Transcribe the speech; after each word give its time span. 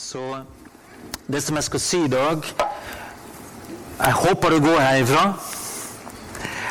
Så 0.00 0.38
det 1.26 1.42
som 1.44 1.56
jeg 1.58 1.64
skal 1.66 1.80
si 1.80 1.98
i 2.04 2.08
dag 2.08 2.46
Jeg 4.00 4.12
håper 4.16 4.50
du 4.54 4.62
går 4.64 4.78
herifra 4.80 5.24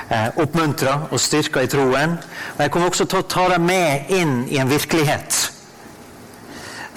eh, 0.10 0.40
oppmuntra 0.42 0.96
og 1.12 1.20
styrka 1.22 1.62
i 1.62 1.70
troen. 1.70 2.16
Men 2.18 2.64
jeg 2.64 2.72
kommer 2.74 2.90
også 2.90 3.06
til 3.06 3.22
å 3.22 3.28
ta 3.30 3.44
deg 3.52 3.62
med 3.62 4.10
inn 4.18 4.32
i 4.50 4.58
en 4.58 4.72
virkelighet 4.72 5.38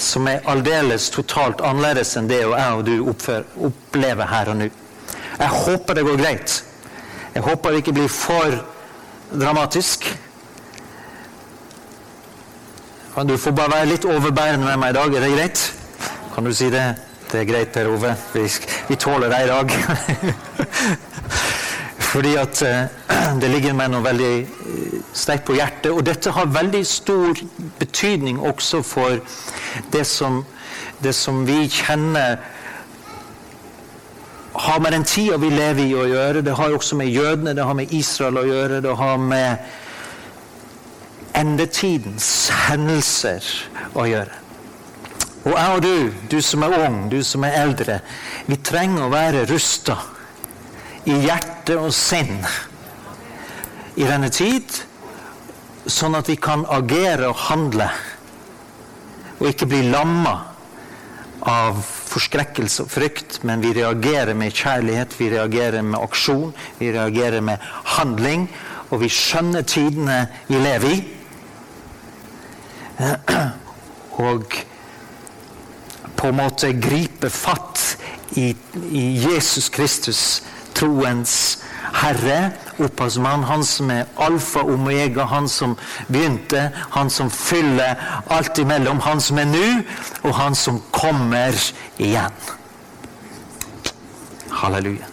som 0.00 0.26
er 0.30 0.48
aldeles 0.48 1.10
totalt 1.12 1.60
annerledes 1.60 2.14
enn 2.16 2.30
det 2.30 2.40
jeg 2.40 2.78
og 2.78 2.80
du 2.88 2.94
opplever 3.68 4.32
her 4.32 4.54
og 4.54 4.58
nå. 4.62 4.70
Jeg 5.36 5.52
håper 5.66 6.00
det 6.00 6.06
går 6.08 6.18
greit. 6.22 6.56
Jeg 7.34 7.44
håper 7.44 7.70
det 7.76 7.84
ikke 7.84 7.96
blir 8.00 8.08
for 8.08 8.56
dramatisk. 9.36 10.08
Du 13.28 13.36
får 13.36 13.52
bare 13.60 13.76
være 13.76 13.92
litt 13.92 14.08
overbærende 14.08 14.64
med 14.64 14.80
meg 14.80 14.96
i 14.96 15.00
dag. 15.02 15.20
Er 15.20 15.28
det 15.28 15.32
greit? 15.36 15.68
Kan 16.34 16.44
du 16.44 16.54
si 16.54 16.70
det? 16.72 16.94
Det 17.32 17.40
er 17.40 17.44
greit, 17.44 17.72
Per 17.72 17.88
Ove. 17.92 18.14
Vi, 18.32 18.46
vi 18.88 18.96
tåler 18.96 19.28
deg 19.28 19.44
i 19.44 19.48
dag. 19.50 19.72
Fordi 22.12 22.32
at 22.40 22.62
uh, 22.64 22.86
det 23.40 23.50
ligger 23.52 23.76
meg 23.76 23.90
noe 23.92 24.04
veldig 24.04 24.32
uh, 24.44 24.96
sterkt 25.12 25.44
på 25.48 25.56
hjertet. 25.58 25.90
Og 25.92 26.00
dette 26.08 26.32
har 26.32 26.48
veldig 26.52 26.82
stor 26.88 27.36
betydning 27.80 28.40
også 28.40 28.80
for 28.84 29.20
det 29.92 30.06
som, 30.08 30.42
det 31.04 31.14
som 31.16 31.44
vi 31.48 31.66
kjenner 31.68 32.40
har 34.52 34.80
med 34.84 34.92
den 34.92 35.04
tida 35.08 35.36
vi 35.40 35.52
lever 35.52 35.84
i 35.84 35.96
å 35.96 36.08
gjøre. 36.08 36.44
Det 36.44 36.56
har 36.56 36.72
også 36.72 36.96
med 37.00 37.12
jødene, 37.12 37.56
det 37.56 37.64
har 37.64 37.76
med 37.76 37.92
Israel 37.92 38.40
å 38.40 38.48
gjøre. 38.48 38.80
Det 38.84 38.96
har 39.04 39.20
med 39.20 39.72
endetidens 41.36 42.48
hendelser 42.68 43.52
å 43.96 44.08
gjøre. 44.08 44.41
Og 45.42 45.50
jeg 45.56 45.74
og 45.76 45.82
du, 45.82 46.12
du 46.30 46.38
som 46.44 46.62
er 46.62 46.76
ung, 46.84 46.98
du 47.10 47.18
som 47.26 47.42
er 47.46 47.58
eldre, 47.64 47.98
vi 48.46 48.58
trenger 48.62 49.08
å 49.08 49.12
være 49.12 49.46
rusta 49.50 49.96
i 51.10 51.16
hjerte 51.24 51.78
og 51.82 51.90
sinn 51.94 52.38
i 53.98 54.06
denne 54.06 54.30
tid, 54.32 54.70
sånn 55.90 56.14
at 56.14 56.30
vi 56.30 56.38
kan 56.38 56.62
agere 56.70 57.32
og 57.32 57.42
handle, 57.48 57.90
og 59.40 59.48
ikke 59.50 59.66
bli 59.72 59.82
lamma 59.90 60.36
av 61.42 61.80
forskrekkelse 61.82 62.84
og 62.84 62.92
frykt, 62.92 63.40
men 63.42 63.64
vi 63.64 63.74
reagerer 63.80 64.36
med 64.38 64.54
kjærlighet, 64.54 65.18
vi 65.18 65.32
reagerer 65.32 65.82
med 65.82 65.98
aksjon, 65.98 66.52
vi 66.78 66.92
reagerer 66.94 67.42
med 67.42 67.58
handling, 67.96 68.46
og 68.92 69.02
vi 69.02 69.10
skjønner 69.10 69.66
tidene 69.66 70.26
vi 70.46 70.60
lever 70.62 70.94
i. 70.94 71.02
Og 74.22 74.54
på 76.22 76.30
en 76.30 76.38
måte 76.38 76.70
gripe 76.78 77.30
fatt 77.34 77.80
i, 78.38 78.52
i 78.94 79.04
Jesus 79.24 79.68
Kristus, 79.74 80.42
troens 80.72 81.34
Herre, 81.92 82.52
opphavsmann, 82.80 83.42
han 83.44 83.64
som 83.66 83.90
er 83.92 84.08
alfa 84.22 84.62
og 84.62 84.76
omega, 84.76 85.26
han 85.28 85.48
som 85.50 85.74
begynte, 86.08 86.68
han 86.94 87.10
som 87.12 87.30
fyller 87.30 87.98
alt 88.32 88.58
imellom, 88.62 89.02
han 89.04 89.20
som 89.20 89.40
er 89.42 89.50
nå, 89.50 89.64
og 90.22 90.36
han 90.38 90.56
som 90.56 90.78
kommer 90.94 91.58
igjen. 91.98 92.38
Halleluja. 94.62 95.10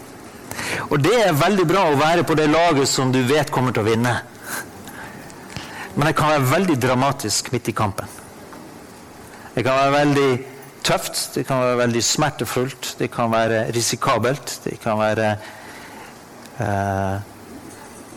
Og 0.93 1.01
det 1.01 1.17
er 1.25 1.35
veldig 1.41 1.65
bra 1.67 1.87
å 1.89 1.97
være 1.99 2.23
på 2.27 2.37
det 2.37 2.47
laget 2.51 2.89
som 2.91 3.11
du 3.11 3.19
vet 3.27 3.51
kommer 3.51 3.73
til 3.73 3.83
å 3.83 3.89
vinne. 3.89 4.13
Men 5.97 6.05
det 6.05 6.15
kan 6.15 6.31
være 6.35 6.51
veldig 6.53 6.77
dramatisk 6.79 7.49
midt 7.51 7.73
i 7.73 7.75
kampen. 7.75 8.07
Det 9.55 9.65
kan 9.65 9.75
være 9.75 9.95
veldig 9.97 10.31
tøft, 10.83 11.35
det 11.35 11.45
kan 11.47 11.61
være 11.63 11.77
veldig 11.83 12.03
smertefullt, 12.03 12.95
det 12.99 13.11
kan 13.11 13.31
være 13.31 13.65
risikabelt. 13.75 14.59
Det 14.63 14.79
kan 14.83 14.99
være 14.99 15.29
eh, 16.59 17.15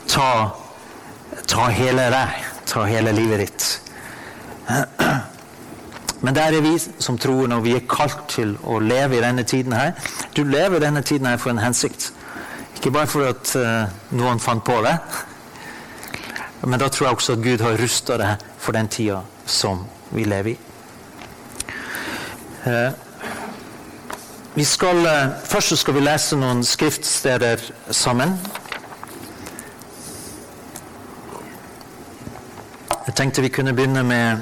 ta, 0.09 0.31
ta 1.49 1.69
hele 1.75 2.09
deg, 2.15 2.47
ta 2.67 2.87
hele 2.89 3.13
livet 3.17 3.45
ditt. 3.45 3.69
Men 6.25 6.37
der 6.39 6.55
er 6.55 6.63
vi 6.63 6.77
som 6.79 7.19
tror 7.19 7.49
når 7.51 7.61
vi 7.65 7.75
er 7.75 7.87
kalt 7.91 8.29
til 8.31 8.55
å 8.63 8.79
leve 8.79 9.19
i 9.19 9.23
denne 9.25 9.43
tiden 9.43 9.75
her. 9.75 9.97
Du 10.37 10.45
lever 10.47 10.79
denne 10.83 11.03
tiden 11.03 11.27
her 11.27 11.41
for 11.43 11.51
en 11.51 11.59
hensikt. 11.59 12.13
Ikke 12.77 12.93
bare 12.95 13.11
for 13.11 13.27
at 13.27 13.55
eh, 13.59 13.91
noen 14.15 14.41
fant 14.43 14.63
på 14.65 14.79
det, 14.87 14.97
men 16.63 16.79
da 16.79 16.87
tror 16.89 17.09
jeg 17.09 17.17
også 17.17 17.35
at 17.35 17.43
Gud 17.43 17.63
har 17.65 17.79
rusta 17.79 18.17
deg 18.21 18.43
for 18.63 18.75
den 18.77 18.89
tida 18.91 19.23
som 19.47 19.83
vi 20.15 20.25
lever 20.25 20.55
i. 20.55 20.72
Eh, 22.67 22.93
skal, 24.65 25.07
eh, 25.07 25.29
først 25.45 25.77
skal 25.77 25.95
vi 25.95 26.01
lese 26.01 26.37
noen 26.37 26.65
skriftsteder 26.65 27.59
sammen. 27.91 28.37
Jeg 33.07 33.15
tenkte 33.15 33.43
vi 33.43 33.49
kunne 33.49 33.75
begynne 33.75 34.03
med 34.03 34.39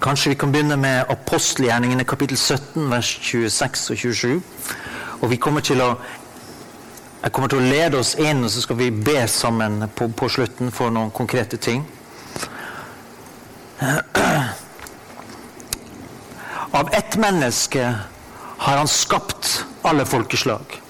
Kanskje 0.00 0.28
vi 0.28 0.34
kan 0.34 0.52
begynne 0.52 0.76
med 0.76 1.04
apostelgjerningene 1.08 2.04
kapittel 2.04 2.36
17, 2.36 2.90
vers 2.90 3.18
26 3.22 3.90
og 3.90 3.96
27. 3.96 4.42
Og 5.20 5.30
vi 5.30 5.36
kommer 5.36 5.60
til 5.60 5.80
å 5.80 5.96
jeg 7.22 7.32
kommer 7.32 7.48
til 7.48 7.58
å 7.58 7.68
lede 7.68 7.98
oss 7.98 8.14
inn, 8.14 8.44
og 8.44 8.50
så 8.50 8.60
skal 8.60 8.76
vi 8.76 8.90
be 8.90 9.28
sammen 9.28 9.84
på, 9.96 10.08
på 10.08 10.28
slutten 10.28 10.72
for 10.72 10.90
noen 10.90 11.10
konkrete 11.10 11.56
ting. 11.56 11.84
Av 16.70 16.88
ett 16.92 17.16
menneske 17.16 17.94
har 18.56 18.76
han 18.76 18.88
skapt 18.88 19.64
alle 19.82 20.04
folkeslag. 20.06 20.82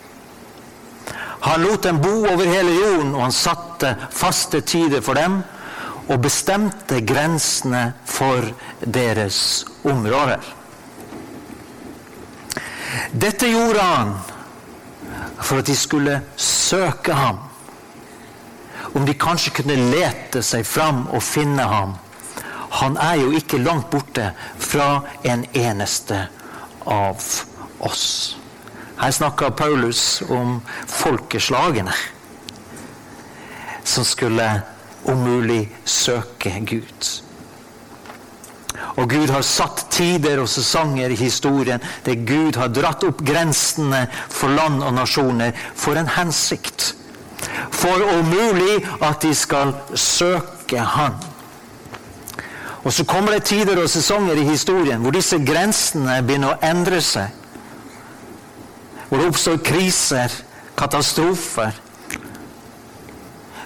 Han 1.41 1.63
lot 1.63 1.83
dem 1.83 2.01
bo 2.01 2.27
over 2.29 2.45
hele 2.47 2.71
jorden, 2.71 3.15
og 3.15 3.23
han 3.23 3.33
satte 3.33 3.95
faste 4.13 4.61
tider 4.61 5.01
for 5.01 5.17
dem 5.17 5.41
og 6.11 6.21
bestemte 6.21 7.01
grensene 7.07 7.93
for 8.05 8.45
deres 8.85 9.65
områder. 9.87 10.43
Dette 13.12 13.49
gjorde 13.49 13.87
han 13.87 14.12
for 15.41 15.62
at 15.62 15.71
de 15.71 15.77
skulle 15.79 16.21
søke 16.37 17.15
ham. 17.17 17.41
Om 18.93 19.07
de 19.07 19.15
kanskje 19.15 19.55
kunne 19.62 19.79
lete 19.95 20.43
seg 20.45 20.67
fram 20.67 21.07
og 21.09 21.23
finne 21.25 21.65
ham 21.65 21.97
han 22.70 22.97
er 22.97 23.19
jo 23.20 23.32
ikke 23.34 23.58
langt 23.62 23.91
borte 23.91 24.31
fra 24.58 25.03
en 25.26 25.44
eneste 25.54 26.26
av 26.86 27.25
oss. 27.78 28.06
Her 29.00 29.10
snakker 29.16 29.50
Paulus 29.56 30.20
om 30.28 30.58
folkeslagene 30.86 31.94
som 33.84 34.04
skulle 34.04 34.47
om 35.08 35.25
mulig 35.25 35.64
søke 35.88 36.53
Gud. 36.69 37.08
Og 39.00 39.08
Gud 39.10 39.31
har 39.32 39.42
satt 39.47 39.87
tider 39.92 40.42
og 40.42 40.48
sesonger 40.50 41.12
i 41.12 41.19
historien 41.19 41.82
der 42.04 42.22
Gud 42.28 42.58
har 42.60 42.72
dratt 42.75 43.04
opp 43.08 43.25
grensene 43.25 44.04
for 44.28 44.52
land 44.52 44.82
og 44.84 44.94
nasjoner 44.98 45.56
for 45.75 45.98
en 45.98 46.10
hensikt. 46.19 46.92
For 47.72 48.04
om 48.04 48.28
mulig 48.28 48.81
at 49.00 49.22
de 49.25 49.34
skal 49.34 49.75
søke 49.97 50.84
Han. 50.97 51.16
Og 52.85 52.93
så 52.93 53.05
kommer 53.05 53.33
det 53.33 53.45
tider 53.45 53.83
og 53.83 53.91
sesonger 53.91 54.39
i 54.41 54.47
historien 54.49 55.03
hvor 55.05 55.13
disse 55.13 55.37
grensene 55.45 56.21
begynner 56.25 56.55
å 56.55 56.71
endre 56.71 57.01
seg. 57.05 57.29
Hvor 59.09 59.21
det 59.21 59.27
oppstår 59.29 59.59
kriser, 59.67 60.33
katastrofer. 60.79 61.77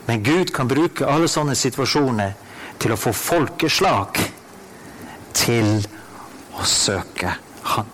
Men 0.07 0.25
Gud 0.25 0.51
kan 0.55 0.69
bruke 0.69 1.07
alle 1.07 1.29
sånne 1.31 1.55
situasjoner 1.57 2.35
til 2.83 2.95
å 2.95 2.99
få 2.99 3.13
folkeslag 3.15 4.19
til 5.35 5.79
å 6.55 6.67
søke 6.69 7.39
Han. 7.65 7.87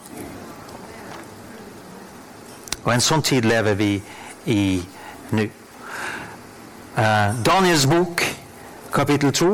Og 2.81 2.89
en 2.91 3.05
sånn 3.05 3.23
tid 3.23 3.45
lever 3.47 3.77
vi 3.79 3.93
i 4.51 4.63
nå. 5.37 5.45
Uh, 6.97 7.37
Daniels 7.47 7.85
bok, 7.87 8.25
kapittel 8.91 9.31
2 9.37 9.51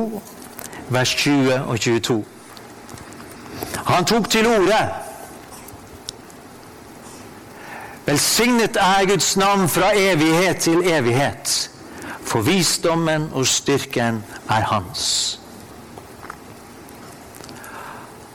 vers 0.88 1.14
20 1.14 1.54
og 1.54 1.80
22. 1.80 2.24
Han 3.86 4.04
tok 4.04 4.30
til 4.30 4.46
orde. 4.46 4.80
Velsignet 8.06 8.76
er 8.76 9.06
Guds 9.06 9.36
navn 9.36 9.68
fra 9.68 9.90
evighet 9.94 10.56
til 10.56 10.82
evighet, 10.86 11.70
for 12.22 12.40
visdommen 12.40 13.30
og 13.32 13.46
styrken 13.46 14.24
er 14.48 14.62
hans. 14.70 15.40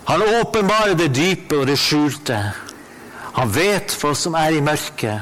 Han 0.08 0.22
åpenbarer 0.42 0.94
det 0.94 1.16
dype 1.16 1.58
og 1.58 1.68
det 1.68 1.80
skjulte. 1.80 2.40
Han 3.34 3.56
vet 3.56 3.96
hva 4.02 4.12
som 4.16 4.36
er 4.36 4.58
i 4.58 4.64
mørket, 4.64 5.22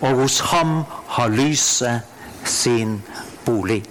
og 0.00 0.22
hos 0.22 0.40
ham 0.50 0.80
har 1.08 1.28
lyset 1.28 2.00
sin 2.44 3.02
bolig. 3.44 3.84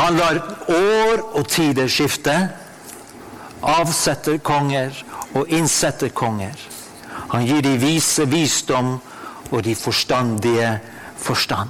Han 0.00 0.16
lar 0.16 0.38
år 0.72 1.22
og 1.36 1.48
tider 1.52 1.88
skifte, 1.92 2.32
avsetter 3.60 4.38
konger 4.40 4.96
og 5.36 5.50
innsetter 5.52 6.08
konger. 6.16 6.56
Han 7.34 7.44
gir 7.44 7.60
de 7.62 7.74
vise 7.78 8.24
visdom 8.30 8.94
og 9.50 9.60
de 9.66 9.74
forstandige 9.76 10.78
forstand. 11.20 11.68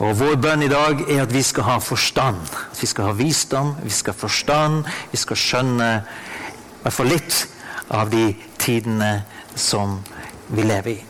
Og 0.00 0.16
Vår 0.16 0.38
bønn 0.40 0.64
i 0.64 0.70
dag 0.72 1.02
er 1.12 1.26
at 1.26 1.34
vi 1.34 1.42
skal 1.44 1.68
ha 1.68 1.76
forstand. 1.84 2.40
Vi 2.80 2.88
skal 2.88 3.10
ha 3.10 3.12
visdom, 3.18 3.74
vi 3.84 3.92
skal 3.92 4.16
ha 4.16 4.20
forstand, 4.22 4.88
vi 5.12 5.20
skal 5.20 5.36
skjønne 5.36 5.90
i 6.00 6.80
hvert 6.80 6.96
fall 6.96 7.12
litt 7.12 7.44
av 7.92 8.08
de 8.08 8.30
tidene 8.56 9.12
som 9.60 9.98
vi 10.48 10.64
lever 10.64 10.94
i. 10.96 11.09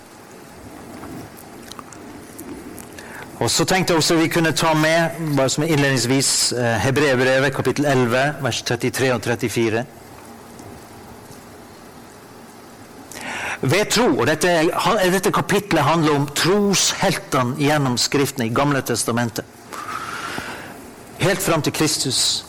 Og 3.40 3.48
så 3.48 3.64
tenkte 3.64 3.94
jeg 3.94 4.02
også 4.02 4.18
vi 4.18 4.28
kunne 4.28 4.52
ta 4.52 4.74
med 4.76 5.16
bare 5.36 5.48
som 5.48 5.64
innledningsvis 5.64 6.50
Hebrevbrevet, 6.52 6.82
Hebreerbrevet 6.84 7.54
kapittel 7.56 7.86
11, 7.88 8.34
vers 8.44 8.62
33 8.68 9.14
og 9.14 9.22
34. 9.24 9.84
Ved 13.62 13.88
tro, 13.92 14.06
og 14.18 14.26
dette, 14.28 14.52
dette 15.12 15.32
kapitlet 15.32 15.84
handler 15.84 16.20
om 16.20 16.28
trosheltene 16.36 17.56
gjennom 17.60 17.96
Skriftene 18.00 18.50
i 18.50 18.54
Gamle 18.54 18.84
testamentet. 18.84 19.44
Helt 21.20 21.42
fram 21.42 21.64
til 21.64 21.72
Kristus. 21.72 22.44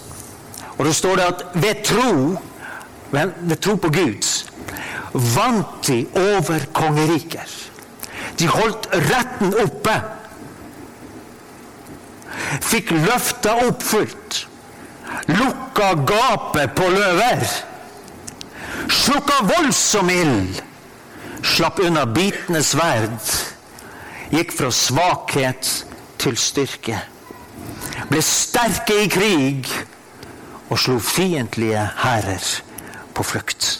Og 0.78 0.86
da 0.86 0.94
står 0.96 1.20
det 1.20 1.32
at 1.32 1.44
ved 1.56 1.84
tro, 1.88 2.14
ved 3.12 3.60
tro 3.64 3.76
på 3.76 3.92
Gud, 3.96 4.32
vant 5.14 5.88
de 5.88 6.06
over 6.20 6.68
kongeriker. 6.76 7.60
De 8.40 8.48
holdt 8.48 8.92
retten 8.92 9.56
oppe 9.64 10.02
fikk 12.72 12.94
løfta 12.96 13.58
oppfylt, 13.68 14.46
lukka 15.28 15.92
gapet 16.08 16.76
på 16.78 16.88
løver, 16.94 17.46
slukka 18.88 19.42
voldsom 19.50 20.12
ild, 20.14 20.62
slapp 21.44 21.82
unna 21.84 22.06
bitende 22.08 22.64
sverd, 22.64 23.20
gikk 24.32 24.56
fra 24.56 24.72
svakhet 24.72 25.72
til 26.22 26.38
styrke, 26.40 27.00
ble 28.12 28.22
sterke 28.24 29.02
i 29.04 29.10
krig 29.12 29.72
og 30.72 30.80
slo 30.80 31.00
fiendtlige 31.04 31.84
hærer 32.06 32.52
på 33.16 33.26
flukt. 33.28 33.74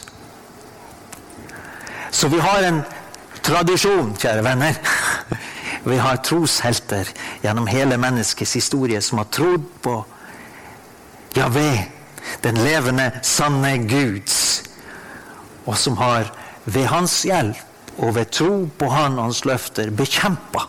Så 2.12 2.28
vi 2.28 2.40
har 2.44 2.66
en 2.68 2.82
tradisjon, 3.42 4.12
kjære 4.20 4.44
venner. 4.44 4.76
Vi 5.84 5.96
har 5.98 6.16
troshelter 6.22 7.08
gjennom 7.42 7.66
hele 7.66 7.98
menneskets 7.98 8.54
historie 8.54 9.00
som 9.02 9.18
har 9.18 9.30
trodd 9.34 9.64
på 9.82 9.96
Javé, 11.34 11.88
den 12.44 12.60
levende, 12.62 13.10
sanne 13.22 13.78
Guds, 13.88 14.62
og 15.66 15.78
som 15.78 15.96
har 15.98 16.30
ved 16.64 16.86
hans 16.86 17.22
hjelp 17.26 17.98
og 17.98 18.14
ved 18.14 18.30
tro 18.30 18.52
på 18.78 18.90
han 18.92 19.18
og 19.18 19.30
hans 19.30 19.42
løfter 19.48 19.90
bekjempa 19.90 20.68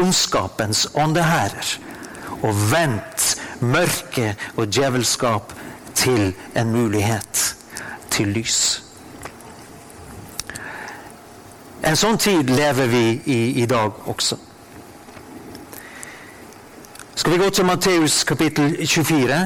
ondskapens 0.00 0.86
åndehærer 0.94 1.74
og 2.42 2.64
vendt 2.72 3.26
mørke 3.60 4.34
og 4.56 4.72
djevelskap 4.72 5.52
til 5.94 6.32
en 6.56 6.72
mulighet 6.72 7.44
til 8.10 8.34
lys. 8.34 8.83
En 11.84 11.96
sånn 12.00 12.16
tid 12.16 12.48
lever 12.48 12.88
vi 12.88 13.04
i 13.28 13.40
i 13.60 13.66
dag 13.68 14.06
også. 14.08 14.38
Skal 17.14 17.32
vi 17.32 17.38
gå 17.42 17.50
til 17.50 17.66
Matteus 17.68 18.22
kapittel 18.24 18.78
24? 18.86 19.36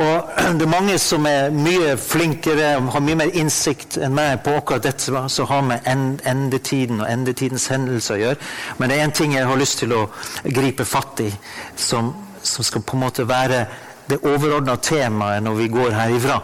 Og 0.00 0.30
Det 0.56 0.62
er 0.62 0.72
mange 0.72 0.96
som 0.98 1.26
er 1.28 1.52
mye 1.52 1.92
flinkere 2.00 2.72
og 2.78 2.88
har 2.94 3.04
mye 3.04 3.18
mer 3.20 3.36
innsikt 3.36 3.98
enn 4.00 4.16
meg 4.16 4.40
på 4.44 4.56
akkurat 4.56 4.88
dette 4.88 5.04
som 5.28 5.46
har 5.52 5.60
med 5.68 5.84
endetiden 6.26 7.04
og 7.04 7.12
endetidens 7.12 7.68
hendelser 7.68 8.16
å 8.16 8.22
gjøre. 8.22 8.48
Men 8.78 8.88
det 8.88 8.96
er 8.96 9.04
én 9.04 9.14
ting 9.14 9.36
jeg 9.36 9.46
har 9.46 9.60
lyst 9.60 9.84
til 9.84 9.92
å 9.92 10.06
gripe 10.48 10.88
fatt 10.88 11.20
i, 11.20 11.28
som, 11.76 12.14
som 12.42 12.64
skal 12.64 12.82
på 12.82 12.96
en 12.96 13.04
måte 13.04 13.28
være 13.28 13.66
det 14.10 14.20
overordna 14.26 14.76
temaet 14.76 15.42
når 15.42 15.58
vi 15.58 15.68
går 15.72 15.94
herifra. 15.94 16.40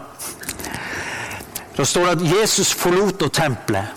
Da 1.77 1.85
står 1.85 2.05
det 2.05 2.11
at 2.15 2.37
Jesus 2.39 2.73
forlot 2.73 3.21
nå 3.21 3.29
tempelet. 3.29 3.93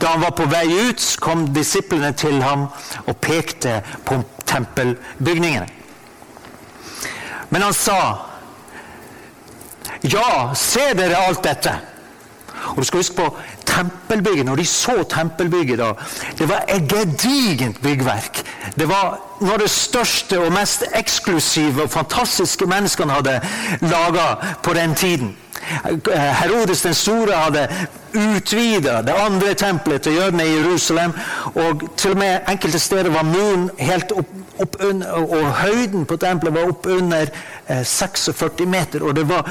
Da 0.00 0.14
han 0.14 0.22
var 0.22 0.32
på 0.38 0.46
vei 0.48 0.64
ut, 0.88 1.02
kom 1.20 1.48
disiplene 1.52 2.12
til 2.16 2.40
ham 2.42 2.68
og 3.04 3.16
pekte 3.20 3.80
på 4.06 4.22
tempelbygningene. 4.46 5.66
Men 7.50 7.62
han 7.62 7.74
sa, 7.74 7.98
'Ja, 10.02 10.54
ser 10.54 10.94
dere 10.94 11.16
alt 11.16 11.44
dette?' 11.44 11.93
Og 12.66 12.76
du 12.76 12.84
skal 12.84 12.98
huske 12.98 13.16
på 13.16 13.36
tempelbygget, 13.66 14.46
Når 14.46 14.56
de 14.56 14.66
så 14.66 15.04
tempelbygget 15.10 15.78
da, 15.78 15.92
Det 16.38 16.48
var 16.48 16.64
et 16.68 16.88
gedigent 16.88 17.82
byggverk. 17.82 18.42
Det 18.78 18.88
var 18.88 19.18
noe 19.40 19.52
av 19.52 19.58
det 19.60 19.70
største 19.70 20.40
og 20.40 20.52
mest 20.52 20.84
eksklusive 20.94 21.82
og 21.82 21.90
fantastiske 21.90 22.66
menneskene 22.66 23.12
hadde 23.12 23.40
laga 23.80 24.34
på 24.62 24.74
den 24.74 24.94
tiden. 24.94 25.36
Herodes 26.14 26.82
den 26.82 26.94
store 26.94 27.36
hadde 27.36 27.68
utvida 28.14 29.00
det 29.02 29.14
andre 29.18 29.54
tempelet 29.54 30.02
til 30.02 30.12
jødene 30.12 30.46
i 30.46 30.56
Jerusalem. 30.56 31.12
Og 31.54 31.82
til 31.96 32.10
og 32.10 32.18
med 32.18 32.38
enkelte 32.48 32.78
steder 32.78 33.10
var 33.10 33.22
muren 33.22 33.70
helt 33.78 34.12
opp, 34.12 34.30
opp 34.58 34.76
under, 34.84 35.10
og 35.12 35.52
høyden 35.62 36.06
på 36.06 36.16
tempelet 36.16 36.54
var 36.54 36.70
opp 36.70 36.86
under 36.86 37.26
eh, 37.68 37.84
46 37.84 38.66
meter. 38.66 39.02
Og 39.02 39.16
det 39.16 39.28
var 39.28 39.50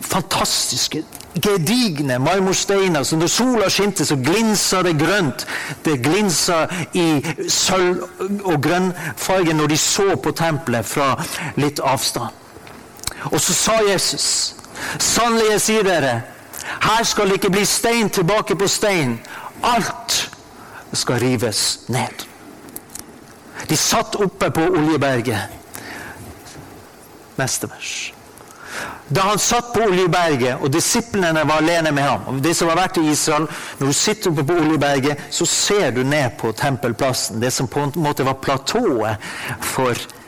fantastiske 0.00 1.04
gedigne 1.42 2.18
marmorsteiner. 2.18 3.02
Så 3.02 3.16
når 3.16 3.26
sola 3.26 3.68
skinte, 3.70 4.04
så 4.06 4.16
glinsa 4.16 4.82
det 4.82 4.98
grønt. 5.00 5.46
Det 5.84 6.02
glinsa 6.04 6.66
i 6.92 7.24
sølv- 7.48 8.04
og 8.44 8.62
grønnfarge 8.62 9.54
når 9.54 9.66
de 9.66 9.76
så 9.76 10.16
på 10.16 10.30
tempelet 10.30 10.86
fra 10.86 11.14
litt 11.56 11.80
avstand. 11.80 12.28
Og 13.30 13.40
så 13.40 13.54
sa 13.54 13.78
Jesus, 13.88 14.54
sannelig 14.98 15.50
jeg 15.50 15.64
sier 15.66 15.86
dere, 15.86 16.14
her 16.82 17.04
skal 17.04 17.28
det 17.28 17.40
ikke 17.40 17.52
bli 17.52 17.64
stein 17.66 18.10
tilbake 18.10 18.56
på 18.58 18.68
stein. 18.70 19.18
Alt 19.62 20.30
skal 20.92 21.20
rives 21.22 21.80
ned. 21.88 22.26
De 23.68 23.76
satt 23.76 24.16
oppe 24.20 24.50
på 24.50 24.64
Oljeberget. 24.72 25.60
Neste 27.38 27.68
vers. 27.70 28.12
Da 29.12 29.26
han 29.28 29.38
satt 29.38 29.72
på 29.74 29.82
Oljeberget, 29.84 30.62
og 30.62 30.72
disiplene 30.72 31.44
var 31.44 31.60
alene 31.60 31.92
med 31.92 32.06
ham 32.06 32.28
og 32.30 32.40
de 32.44 32.54
som 32.56 32.70
har 32.72 32.78
vært 32.78 33.00
i 33.02 33.10
Israel, 33.12 33.46
Når 33.78 33.86
du 33.86 33.92
sitter 33.92 34.30
oppe 34.30 34.44
på 34.44 34.56
Oljeberget, 34.62 35.18
så 35.30 35.46
ser 35.46 35.90
du 35.90 36.02
ned 36.02 36.30
på 36.38 36.52
tempelplassen. 36.52 37.40
Det 37.40 37.52
som 37.52 37.68
på 37.68 37.80
en 37.80 37.92
måte 37.96 38.24
var 38.24 38.40
platået 38.40 39.16
for, 39.60 39.90
eh, 39.90 40.21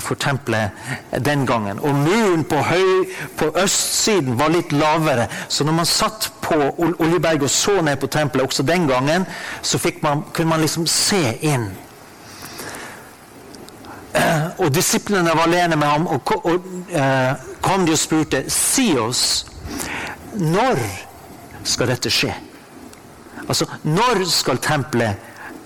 for 0.00 0.14
tempelet 0.14 0.70
den 1.24 1.46
gangen. 1.46 1.80
Og 1.80 1.94
muren 1.94 2.44
på, 2.48 2.60
høy, 2.64 3.06
på 3.36 3.50
østsiden 3.62 4.38
var 4.38 4.52
litt 4.54 4.72
lavere. 4.72 5.28
Så 5.48 5.64
når 5.64 5.80
man 5.80 5.88
satt 5.90 6.30
på 6.44 6.56
Oljeberget 6.78 7.48
og 7.48 7.52
så 7.52 7.80
ned 7.82 8.00
på 8.00 8.10
tempelet 8.12 8.46
også 8.46 8.64
den 8.66 8.86
gangen, 8.88 9.26
så 9.62 9.80
man, 10.02 10.24
kunne 10.32 10.48
man 10.48 10.64
liksom 10.64 10.86
se 10.86 11.38
inn 11.40 11.70
og 14.58 14.72
disiplene 14.74 15.34
var 15.36 15.46
alene 15.46 15.76
med 15.76 15.86
ham, 15.86 16.06
og, 16.06 16.32
eh, 16.90 17.32
kom 17.60 17.86
de 17.86 17.92
og 17.92 17.98
spurte 17.98 18.44
Si 18.50 18.96
oss, 18.98 19.46
når 20.34 20.80
skal 21.64 21.86
dette 21.86 22.10
skje? 22.10 22.34
Altså, 23.48 23.66
når 23.84 24.24
skal 24.30 24.58
tempelet 24.58 25.16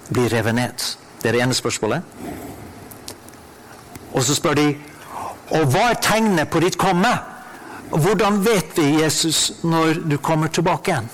bli 0.09 0.29
revet 0.29 0.55
ned? 0.55 0.87
Det 1.23 1.29
er 1.29 1.33
det 1.33 1.43
ene 1.43 1.55
spørsmålet. 1.55 2.03
Og 4.13 4.25
så 4.25 4.35
spør 4.35 4.55
de 4.55 4.77
Og 5.51 5.67
hva 5.67 5.89
er 5.91 5.99
tegnet 5.99 6.49
på 6.51 6.61
ditt 6.63 6.77
komme? 6.79 7.11
Hvordan 7.91 8.37
vet 8.45 8.77
vi, 8.77 9.03
Jesus, 9.03 9.53
når 9.63 9.99
du 10.11 10.17
kommer 10.23 10.47
tilbake 10.47 10.93
igjen? 10.93 11.09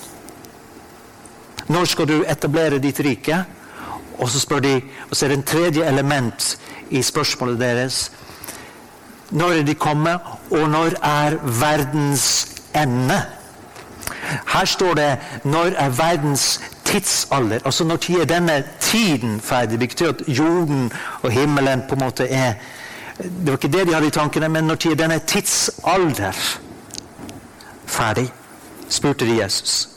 Når 1.67 1.85
skal 1.85 2.07
du 2.07 2.19
etablere 2.21 2.77
ditt 2.79 2.99
rike? 2.99 3.39
Og 4.19 4.29
så 4.29 4.39
spør 4.39 4.59
de, 4.59 4.75
og 5.09 5.15
så 5.15 5.25
er 5.25 5.29
det 5.29 5.37
en 5.37 5.43
tredje 5.43 5.87
element 5.89 6.57
i 6.89 7.01
spørsmålet 7.01 7.59
deres. 7.59 8.11
Når 9.31 9.57
er 9.59 9.63
de 9.63 9.73
kommet, 9.73 10.19
og 10.51 10.69
når 10.69 10.93
er 11.01 11.39
verdens 11.41 12.47
ende? 12.75 13.21
Her 14.47 14.65
står 14.65 14.93
det 14.93 15.17
'når 15.43 15.73
er 15.77 15.89
verdens 15.89 16.61
tidsalder'? 16.85 17.65
Altså 17.65 17.83
når 17.83 18.21
er 18.21 18.25
denne 18.25 18.63
tiden 18.79 19.41
ferdig? 19.41 19.79
Det 19.79 19.89
betyr 19.89 20.09
at 20.09 20.21
jorden 20.27 20.91
og 21.21 21.31
himmelen 21.31 21.83
på 21.89 21.95
en 21.95 22.01
måte 22.01 22.27
er 22.29 22.53
Det 23.17 23.47
var 23.47 23.57
ikke 23.57 23.73
det 23.73 23.87
de 23.87 23.93
hadde 23.93 24.07
i 24.07 24.13
tankene, 24.13 24.49
men 24.49 24.67
når 24.69 24.91
er 24.91 24.95
denne 24.95 25.19
tidsalder 25.19 26.37
ferdig? 27.85 28.31
spurte 28.89 29.25
de 29.25 29.37
Jesus. 29.41 29.89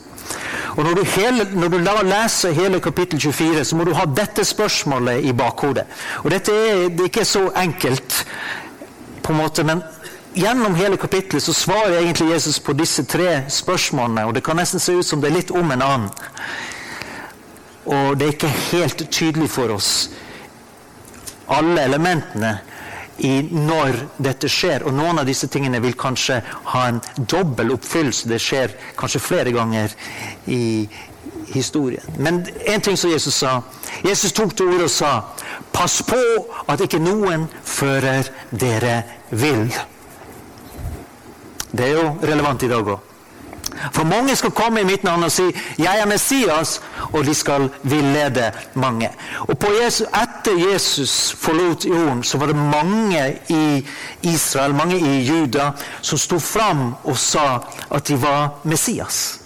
Og 0.77 0.85
Når 0.85 0.95
du, 0.95 1.03
hele, 1.05 1.45
når 1.53 1.69
du 1.69 1.79
leser 1.79 2.53
hele 2.53 2.81
kapittel 2.81 3.21
24, 3.21 3.65
så 3.65 3.77
må 3.77 3.85
du 3.85 3.93
ha 3.95 4.05
dette 4.05 4.45
spørsmålet 4.45 5.25
i 5.25 5.33
bakhodet. 5.33 5.85
Og 6.25 6.31
Dette 6.31 6.53
er, 6.53 6.89
det 6.89 7.01
er 7.01 7.05
ikke 7.05 7.25
så 7.25 7.51
enkelt, 7.57 8.27
på 9.23 9.33
en 9.33 9.39
måte, 9.39 9.65
men 9.65 9.83
gjennom 10.35 10.75
hele 10.75 10.97
kapittelet 10.97 11.43
så 11.43 11.53
svarer 11.53 11.99
egentlig 12.01 12.33
Jesus 12.33 12.61
på 12.61 12.73
disse 12.73 13.05
tre 13.05 13.45
spørsmålene. 13.49 14.25
Og 14.25 14.35
det 14.35 14.45
kan 14.45 14.57
nesten 14.57 14.81
se 14.81 14.97
ut 14.97 15.07
som 15.07 15.21
det 15.21 15.31
er 15.31 15.37
litt 15.37 15.51
om 15.51 15.71
en 15.71 15.83
annen. 15.83 16.11
Og 17.85 18.19
det 18.19 18.27
er 18.27 18.33
ikke 18.33 18.55
helt 18.73 19.07
tydelig 19.11 19.51
for 19.51 19.75
oss 19.75 20.11
alle 21.51 21.83
elementene 21.83 22.59
i 23.27 23.41
når 23.53 23.99
dette 24.23 24.49
skjer. 24.51 24.85
Og 24.87 24.95
noen 24.97 25.21
av 25.21 25.29
disse 25.29 25.49
tingene 25.53 25.81
vil 25.83 25.97
kanskje 25.99 26.41
ha 26.73 26.87
en 26.89 27.01
dobbel 27.19 27.75
oppfyllelse. 27.77 28.29
Det 28.31 28.41
skjer 28.43 28.75
kanskje 28.99 29.23
flere 29.23 29.55
ganger 29.55 29.95
i 30.49 30.89
historien. 31.55 32.07
Men 32.19 32.45
en 32.67 32.81
ting 32.81 32.97
som 32.97 33.11
Jesus 33.11 33.41
sa 33.43 33.61
Jesus 34.07 34.33
tok 34.33 34.55
til 34.57 34.71
orde 34.71 34.87
og 34.87 34.95
sa 34.95 35.13
Pass 35.73 36.01
på 36.07 36.19
at 36.69 36.81
ikke 36.83 36.99
noen 37.03 37.47
fører 37.65 38.27
dere 38.51 38.97
vill. 39.31 39.69
Det 41.71 41.87
er 41.87 41.95
jo 41.95 42.09
relevant 42.27 42.67
i 42.67 42.71
dag 42.71 42.91
òg. 42.97 43.10
For 43.93 44.05
mange 44.05 44.37
skal 44.37 44.51
komme 44.51 44.81
i 44.81 44.85
mitt 44.85 45.05
navn 45.05 45.25
og 45.25 45.33
si 45.33 45.43
'Jeg 45.79 45.99
er 46.01 46.07
Messias', 46.07 46.81
og 47.13 47.25
de 47.25 47.35
skal 47.35 47.71
villede 47.83 48.53
mange. 48.75 49.11
Og 49.39 49.57
Jesus, 49.85 50.07
Etter 50.23 50.73
Jesus 50.73 51.37
forlot 51.39 51.85
jorden, 51.85 52.23
så 52.23 52.39
var 52.39 52.47
det 52.47 52.57
mange 52.57 53.39
i 53.49 53.87
Israel, 54.23 54.75
mange 54.75 54.99
i 54.99 55.21
Juda, 55.21 55.71
som 56.03 56.19
sto 56.19 56.39
fram 56.39 56.95
og 57.05 57.19
sa 57.19 57.59
at 57.91 58.09
de 58.09 58.23
var 58.23 58.61
Messias. 58.65 59.41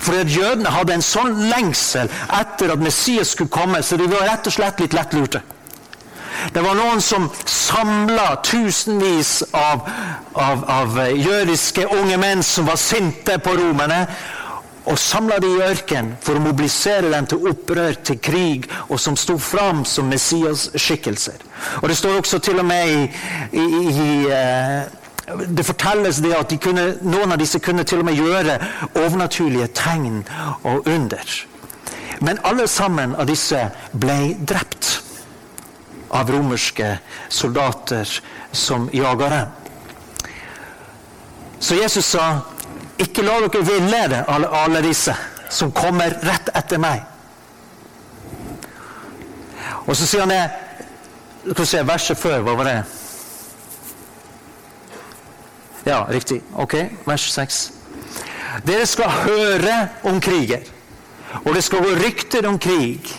For 0.00 0.12
at 0.12 0.36
jødene 0.36 0.70
hadde 0.70 0.94
en 0.94 1.02
sånn 1.02 1.34
lengsel 1.50 2.10
etter 2.40 2.72
at 2.72 2.78
Messias 2.78 3.28
skulle 3.34 3.50
komme, 3.50 3.82
så 3.82 3.96
de 3.96 4.10
var 4.10 4.28
rett 4.28 4.46
og 4.46 4.52
slett 4.52 4.80
litt 4.80 4.94
lettlurte. 4.94 5.40
Det 6.52 6.62
var 6.62 6.76
noen 6.78 7.00
som 7.02 7.28
samla 7.46 8.36
tusenvis 8.46 9.42
av, 9.52 9.84
av, 10.32 10.64
av, 10.70 10.98
jødiske 11.16 11.86
unge 11.86 12.18
menn 12.20 12.42
som 12.42 12.68
var 12.68 12.80
sinte 12.80 13.38
på 13.42 13.56
romerne, 13.58 14.06
og 14.84 14.98
samla 15.00 15.38
de 15.40 15.48
i 15.48 15.62
ørkenen 15.64 16.18
for 16.20 16.36
å 16.36 16.42
mobilisere 16.44 17.08
dem 17.08 17.28
til 17.30 17.46
opprør, 17.48 17.96
til 18.04 18.18
krig, 18.20 18.66
og 18.90 19.00
som 19.00 19.16
sto 19.16 19.38
fram 19.40 19.80
som 19.88 20.10
Messias-skikkelser. 20.12 21.40
Og 21.80 21.88
Det 21.88 21.96
står 21.96 22.18
også 22.18 22.38
til 22.44 22.60
og 22.60 22.68
med 22.68 22.92
i, 22.92 23.00
i, 23.56 23.64
i 23.94 24.10
uh, 24.28 25.48
det 25.48 25.64
fortelles 25.64 26.20
det 26.20 26.34
at 26.36 26.50
de 26.52 26.58
kunne, 26.60 26.84
noen 27.00 27.32
av 27.32 27.40
disse 27.40 27.58
kunne 27.64 27.84
til 27.88 28.02
og 28.02 28.10
med 28.10 28.20
gjøre 28.20 28.58
overnaturlige 28.92 29.70
tegn 29.72 30.20
og 30.62 30.84
under. 30.84 31.32
Men 32.20 32.38
alle 32.44 32.68
sammen 32.68 33.16
av 33.16 33.26
disse 33.28 33.64
ble 33.96 34.34
drept 34.44 35.03
av 36.14 36.30
romerske 36.30 36.98
soldater 37.28 38.08
som 38.52 38.88
jager 38.92 39.30
dem. 39.30 39.48
Så 41.58 41.74
Jesus 41.74 42.06
sa, 42.06 42.40
'Ikke 42.98 43.22
la 43.22 43.40
dere 43.40 43.64
villede, 43.64 44.24
alle, 44.28 44.48
alle 44.48 44.82
disse 44.82 45.16
som 45.50 45.72
kommer 45.72 46.10
rett 46.22 46.48
etter 46.54 46.78
meg'. 46.78 47.02
Og 49.86 49.96
så 49.96 50.06
sier 50.06 50.20
han 50.20 50.28
det 50.28 50.50
Skal 51.52 51.66
se, 51.66 51.82
Verset 51.82 52.18
før, 52.18 52.40
hva 52.40 52.54
var 52.56 52.64
det? 52.64 52.84
Ja, 55.84 56.06
riktig. 56.08 56.40
Ok, 56.56 56.74
vers 57.04 57.26
6. 57.32 57.72
Dere 58.64 58.86
skal 58.86 59.10
høre 59.10 59.88
om 60.08 60.20
kriger, 60.20 60.62
og 61.44 61.54
det 61.54 61.64
skal 61.64 61.84
gå 61.84 61.90
rykter 62.00 62.48
om 62.48 62.58
krig. 62.58 63.10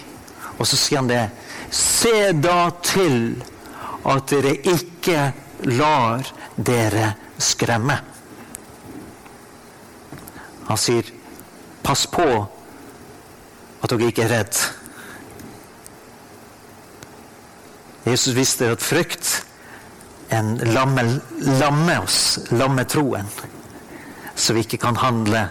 Og 0.58 0.66
så 0.66 0.78
sier 0.80 1.04
han 1.04 1.10
det. 1.10 1.30
Se 1.76 2.32
da 2.40 2.70
til 2.86 3.44
at 4.08 4.30
dere 4.30 4.54
ikke 4.64 5.20
lar 5.76 6.24
dere 6.56 7.12
skremme. 7.42 7.98
Han 10.70 10.78
sier, 10.78 11.04
'Pass 11.84 12.08
på 12.08 12.48
at 13.84 13.90
dere 13.90 14.08
ikke 14.08 14.24
er 14.24 14.32
redd'. 14.40 14.62
Jesus 18.06 18.36
visste 18.36 18.70
at 18.72 18.82
frykt 18.82 19.46
en 20.30 20.58
lammer 20.58 21.20
lamme 21.60 22.00
oss, 22.02 22.40
lamme 22.52 22.86
troen, 22.86 23.28
så 24.36 24.54
vi 24.54 24.60
ikke 24.66 24.78
kan 24.78 24.96
handle 24.96 25.48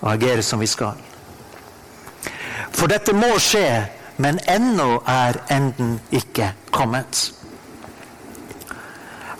og 0.00 0.12
agere 0.12 0.42
som 0.42 0.60
vi 0.60 0.66
skal. 0.66 0.98
For 2.74 2.90
dette 2.90 3.14
må 3.14 3.36
skje 3.38 3.66
men 4.16 4.38
ennå 4.48 5.02
er 5.06 5.40
enden 5.50 5.98
ikke 6.14 6.52
kommet. 6.70 7.32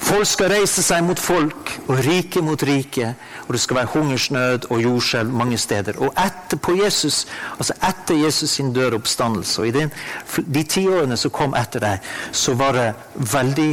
Folk 0.04 0.26
skal 0.28 0.50
reise 0.52 0.82
seg 0.84 1.04
mot 1.06 1.20
folk, 1.20 1.70
og 1.88 2.00
rike 2.04 2.42
mot 2.44 2.60
rike. 2.66 3.14
Og 3.46 3.54
det 3.56 3.60
skal 3.62 3.78
være 3.78 3.92
hungersnød 3.94 4.66
og 4.70 4.82
jordskjelv 4.82 5.32
mange 5.32 5.58
steder. 5.58 5.96
Og 6.02 6.12
etter, 6.20 6.60
Jesus, 6.84 7.24
altså 7.56 7.76
etter 7.88 8.20
Jesus 8.24 8.50
sin 8.50 8.72
død 8.72 8.92
og 8.92 9.00
oppstandelse, 9.00 9.62
og 9.62 9.68
i 9.68 9.74
den, 9.78 9.92
de 10.36 10.62
ti 10.62 10.84
årene 10.88 11.16
som 11.16 11.32
kom 11.32 11.56
etter 11.56 11.80
det, 11.80 11.94
så 12.32 12.54
var 12.54 12.76
det 12.76 12.88
veldig 13.32 13.72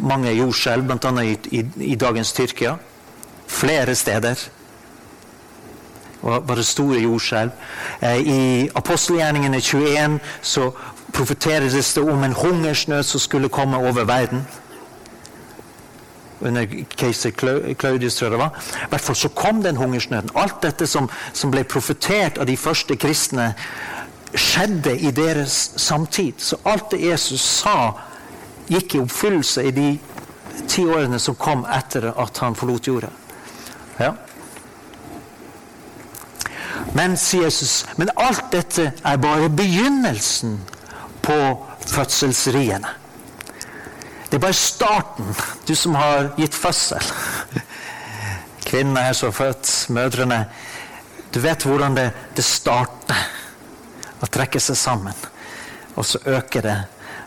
mange 0.00 0.32
jordskjelv, 0.32 0.88
bl.a. 0.88 1.12
I, 1.22 1.36
i, 1.50 1.64
i 1.92 1.94
dagens 1.96 2.32
Tyrkia. 2.32 2.76
Flere 3.46 3.94
steder 3.94 4.48
var 6.26 6.54
det 6.58 6.66
store 6.66 7.00
jordskjelv. 7.00 7.50
Eh, 8.00 8.16
I 8.20 8.70
apostelgjerningene 8.74 9.60
21 9.60 10.18
så 10.42 10.70
profeteres 11.12 11.94
det 11.94 12.02
om 12.02 12.24
en 12.24 12.32
hungersnød 12.32 13.02
som 13.02 13.20
skulle 13.20 13.48
komme 13.48 13.76
over 13.76 14.04
verden. 14.04 14.46
Under 16.40 16.66
keiser 16.96 17.30
Claudius, 17.78 18.14
tror 18.14 18.26
jeg 18.26 18.32
det 18.32 18.38
var. 18.38 18.64
I 18.84 18.88
hvert 18.88 19.00
fall 19.00 19.16
så 19.16 19.28
kom 19.28 19.62
den 19.62 19.76
hungersnøden. 19.76 20.30
Alt 20.34 20.62
dette 20.62 20.86
som, 20.86 21.08
som 21.32 21.50
ble 21.50 21.64
profetert 21.64 22.38
av 22.38 22.46
de 22.46 22.56
første 22.56 22.96
kristne, 22.96 23.54
skjedde 24.34 24.98
i 24.98 25.10
deres 25.10 25.72
samtid. 25.76 26.32
Så 26.38 26.58
alt 26.64 26.90
det 26.90 27.00
Jesus 27.00 27.40
sa, 27.40 27.92
gikk 28.68 28.94
i 28.94 29.00
oppfyllelse 29.00 29.64
i 29.64 29.72
de 29.72 29.88
ti 30.68 30.84
årene 30.84 31.18
som 31.22 31.38
kom 31.38 31.64
etter 31.72 32.10
at 32.12 32.38
han 32.42 32.56
forlot 32.58 32.88
jorda. 32.88 33.10
Ja. 34.00 34.12
Men, 36.96 37.16
sier 37.20 37.50
Jesus, 37.50 37.82
men 38.00 38.10
alt 38.16 38.46
dette 38.54 38.90
er 39.04 39.18
bare 39.20 39.50
begynnelsen 39.52 40.56
på 41.26 41.36
fødselsriene. 41.86 42.92
Det 44.26 44.38
er 44.38 44.42
bare 44.42 44.56
starten, 44.56 45.28
du 45.68 45.74
som 45.76 45.94
har 45.98 46.32
gitt 46.38 46.56
fødsel. 46.56 47.12
Kvinnene 48.66 49.04
er 49.10 49.14
så 49.14 49.30
født, 49.30 49.68
mødrene. 49.94 50.40
Du 51.34 51.38
vet 51.40 51.62
hvordan 51.68 51.94
det, 51.98 52.08
det 52.34 52.44
starter. 52.44 53.28
Å 54.16 54.26
trekke 54.32 54.60
seg 54.62 54.78
sammen. 54.80 55.14
Og 55.94 56.06
så 56.08 56.18
øker 56.24 56.64
det, 56.64 56.76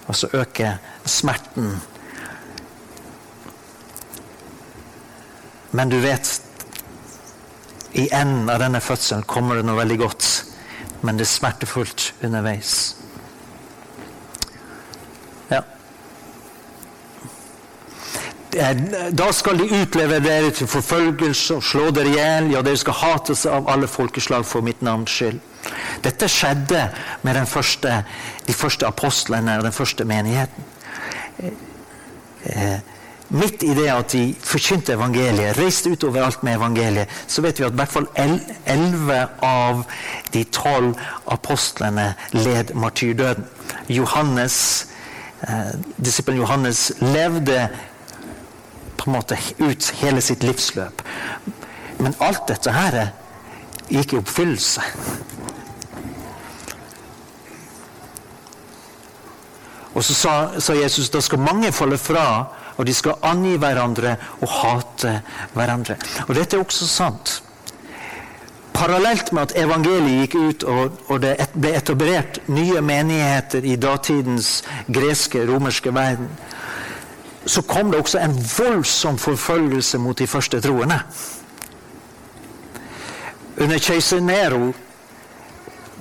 og 0.10 0.18
så 0.18 0.28
øker 0.34 0.80
smerten. 1.06 1.76
Men 5.72 5.94
du 5.94 6.00
vet 6.02 6.49
i 7.94 8.10
enden 8.14 8.50
av 8.50 8.60
denne 8.62 8.82
fødselen 8.84 9.26
kommer 9.30 9.58
det 9.58 9.66
noe 9.66 9.80
veldig 9.80 9.98
godt, 10.04 10.30
men 11.02 11.18
det 11.18 11.26
er 11.26 11.32
smertefullt 11.32 12.14
underveis. 12.24 12.96
Ja. 15.50 15.64
Da 18.50 19.32
skal 19.34 19.62
de 19.62 19.70
utleve 19.82 20.20
dere 20.26 20.52
til 20.54 20.70
forfølgelse 20.70 21.60
og 21.60 21.64
slå 21.66 21.90
dere 21.94 22.12
i 22.12 22.18
hjel. 22.18 22.52
Ja, 22.54 22.64
dere 22.66 22.82
skal 22.82 22.98
hates 22.98 23.46
av 23.50 23.70
alle 23.70 23.88
folkeslag 23.90 24.46
for 24.46 24.66
mitt 24.66 24.82
navns 24.86 25.14
skyld. 25.14 25.40
Dette 26.04 26.30
skjedde 26.32 26.88
med 27.26 27.42
første, 27.48 28.04
de 28.48 28.54
første 28.54 28.88
apostlene 28.88 29.58
og 29.58 29.66
den 29.68 29.76
første 29.76 30.06
menigheten. 30.06 30.64
Midt 33.30 33.64
i 33.64 33.76
det 33.78 33.90
at 33.94 34.12
de 34.12 34.24
forkynte 34.42 34.96
evangeliet, 34.96 35.58
reiste 35.60 35.92
ut 35.94 36.04
overalt 36.04 36.42
med 36.44 36.56
evangeliet, 36.58 37.10
så 37.28 37.44
vet 37.46 37.60
vi 37.60 37.66
at 37.68 37.76
i 37.76 37.78
hvert 37.78 37.94
fall 37.94 38.08
elleve 38.18 39.20
av 39.46 39.84
de 40.34 40.44
tolv 40.50 40.98
apostlene 41.30 42.08
led 42.34 42.74
martyrdøden. 42.74 43.46
Johannes, 43.90 44.88
eh, 45.46 45.78
Disippelen 45.98 46.42
Johannes 46.42 46.92
levde 47.02 47.70
på 48.98 49.10
en 49.10 49.14
måte 49.14 49.38
ut 49.60 49.92
hele 50.02 50.22
sitt 50.22 50.44
livsløp. 50.44 51.02
Men 52.00 52.16
alt 52.20 52.48
dette 52.48 52.72
her 52.72 53.12
gikk 53.90 54.14
i 54.14 54.18
oppfyllelse. 54.18 54.82
Og 59.94 60.04
så 60.04 60.14
sa, 60.14 60.34
sa 60.60 60.74
Jesus 60.74 61.10
da 61.10 61.22
skal 61.22 61.42
mange 61.44 61.72
falle 61.72 61.98
fra 61.98 62.26
og 62.80 62.88
de 62.88 62.96
skal 62.96 63.20
angi 63.28 63.58
hverandre 63.60 64.16
og 64.40 64.52
hate 64.62 65.20
hverandre. 65.54 65.98
Og 66.28 66.36
dette 66.38 66.56
er 66.56 66.64
også 66.64 66.88
sant. 66.88 67.42
parallelt 68.74 69.34
med 69.36 69.42
at 69.42 69.54
evangeliet 69.60 70.22
gikk 70.22 70.36
ut 70.36 70.64
og, 70.64 71.18
det 71.20 71.34
ble 71.54 71.74
etablert 71.76 72.40
nye 72.48 72.80
menigheter 72.82 73.66
i 73.68 73.76
datidens 73.76 74.64
greske, 74.88 75.42
romerske 75.48 75.92
verden, 75.92 76.30
så 77.46 77.62
kom 77.62 77.92
det 77.92 78.00
også 78.00 78.20
en 78.24 78.38
voldsom 78.58 79.18
forfølgelse 79.18 79.98
mot 79.98 80.18
de 80.18 80.28
første 80.28 80.62
troende. 80.62 81.02
Under 83.60 83.80
keiser 83.84 84.22
Nero 84.24 84.72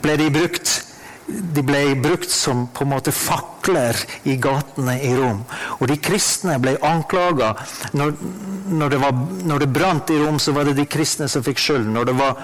ble 0.02 0.14
de 0.20 0.30
brukt 0.30 0.87
de 1.28 1.62
ble 1.62 1.82
brukt 2.00 2.30
som 2.32 2.66
på 2.72 2.86
en 2.86 2.92
måte 2.94 3.12
fakler 3.12 3.98
i 4.28 4.38
gatene 4.40 4.94
i 5.04 5.12
Rom. 5.16 5.42
Og 5.78 5.90
de 5.90 5.98
kristne 6.00 6.56
ble 6.62 6.78
anklaga. 6.84 7.52
Når, 7.92 8.14
når, 8.72 8.94
det 8.94 9.12
når 9.50 9.64
det 9.64 9.70
brant 9.74 10.12
i 10.14 10.18
Rom, 10.22 10.40
så 10.40 10.56
var 10.56 10.68
det 10.68 10.78
de 10.78 10.88
kristne 10.88 11.28
som 11.28 11.44
fikk 11.44 11.60
skylden. 11.60 11.92
Når 11.98 12.08
det 12.08 12.16
var, 12.16 12.40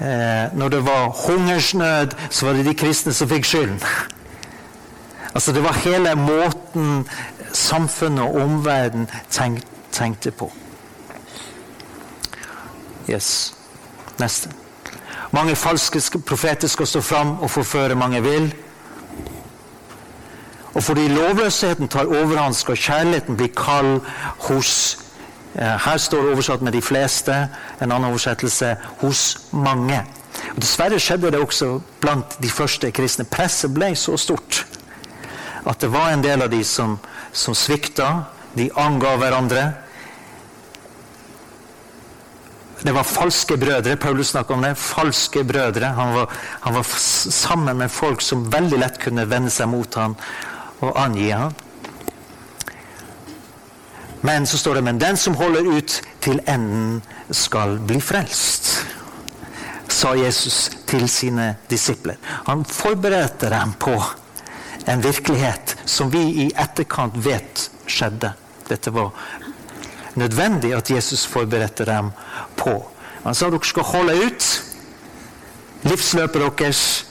eh, 0.00 0.44
når 0.58 0.74
det 0.74 0.82
var 0.88 1.14
hungersnød, 1.22 2.18
så 2.30 2.48
var 2.48 2.58
det 2.58 2.66
de 2.66 2.76
kristne 2.82 3.14
som 3.14 3.30
fikk 3.30 3.46
skylden. 3.46 3.80
Altså 5.36 5.52
Det 5.52 5.62
var 5.62 5.82
hele 5.84 6.14
måten 6.16 7.06
samfunnet 7.52 8.24
og 8.24 8.40
omverdenen 8.42 9.08
tenk, 9.30 9.62
tenkte 9.92 10.32
på. 10.32 10.50
Yes. 13.06 13.54
Neste. 14.18 14.65
Mange 15.32 15.56
falske 15.56 16.18
profeter 16.18 16.68
skal 16.68 16.86
stå 16.86 17.00
fram 17.00 17.38
og 17.40 17.50
forføre 17.50 17.94
mange 17.94 18.22
vil. 18.22 18.54
Og 20.74 20.82
fordi 20.82 21.08
lovløsheten 21.08 21.88
tar 21.88 22.04
overhånd, 22.04 22.54
skal 22.54 22.76
kjærligheten 22.76 23.36
bli 23.36 23.48
kald 23.56 24.00
hos 24.48 24.98
eh, 25.54 25.64
Her 25.64 25.96
står 25.96 26.30
oversatt 26.32 26.62
med 26.62 26.72
'de 26.72 26.82
fleste', 26.82 27.48
en 27.82 27.92
annen 27.92 28.04
oversettelse 28.04 28.76
'hos 29.00 29.38
mange'. 29.52 30.04
Og 30.56 30.62
Dessverre 30.62 31.00
skjedde 31.00 31.30
det 31.30 31.40
også 31.40 31.80
blant 32.00 32.42
de 32.42 32.50
første 32.50 32.90
kristne. 32.90 33.24
Presset 33.24 33.74
ble 33.74 33.94
så 33.96 34.16
stort 34.16 34.66
at 35.66 35.80
det 35.80 35.92
var 35.92 36.12
en 36.12 36.22
del 36.24 36.42
av 36.42 36.50
de 36.50 36.64
som, 36.64 36.98
som 37.32 37.54
svikta. 37.54 38.24
De 38.56 38.70
angav 38.76 39.18
hverandre. 39.18 39.72
Det 42.86 42.92
var 42.94 43.02
falske 43.02 43.56
brødre. 43.58 43.96
Paulus 43.96 44.28
snakka 44.28 44.54
om 44.54 44.62
det. 44.62 44.76
Falske 44.78 45.42
brødre. 45.44 45.86
Han 45.86 46.14
var, 46.14 46.32
han 46.60 46.74
var, 46.74 46.82
sammen 46.82 47.76
med 47.76 47.90
folk 47.90 48.22
som 48.22 48.44
veldig 48.52 48.78
lett 48.78 49.00
kunne 49.02 49.24
vende 49.26 49.50
seg 49.50 49.66
mot 49.72 49.94
ham 49.98 50.14
og 50.86 50.92
angi 50.94 51.32
ham. 51.32 51.54
Men 54.22 54.46
så 54.46 54.58
står 54.58 54.78
det 54.78 54.84
men 54.86 55.00
den 55.02 55.18
som 55.18 55.34
holder 55.34 55.66
ut 55.66 55.98
til 56.22 56.38
enden, 56.46 57.02
skal 57.30 57.74
bli 57.82 57.98
frelst, 58.00 58.70
sa 59.90 60.14
Jesus 60.14 60.70
til 60.86 61.08
sine 61.10 61.56
disipler. 61.70 62.20
Han 62.46 62.62
forberedte 62.64 63.50
dem 63.50 63.74
på 63.82 63.96
en 64.86 65.02
virkelighet 65.02 65.74
som 65.90 66.10
vi 66.14 66.22
i 66.46 66.48
etterkant 66.54 67.18
vet 67.26 67.66
skjedde. 67.90 68.30
Dette 68.70 68.94
var 68.94 69.10
nødvendig 70.16 70.74
at 70.74 70.90
Jesus 70.90 71.26
forberedte 71.26 71.86
dem 71.86 72.10
på. 72.56 72.90
Han 73.24 73.34
sa 73.34 73.50
dere 73.50 73.64
skal 73.64 73.82
holde 73.82 74.16
ut. 74.26 74.46
Livsløpet 75.82 76.42
deres, 76.58 77.06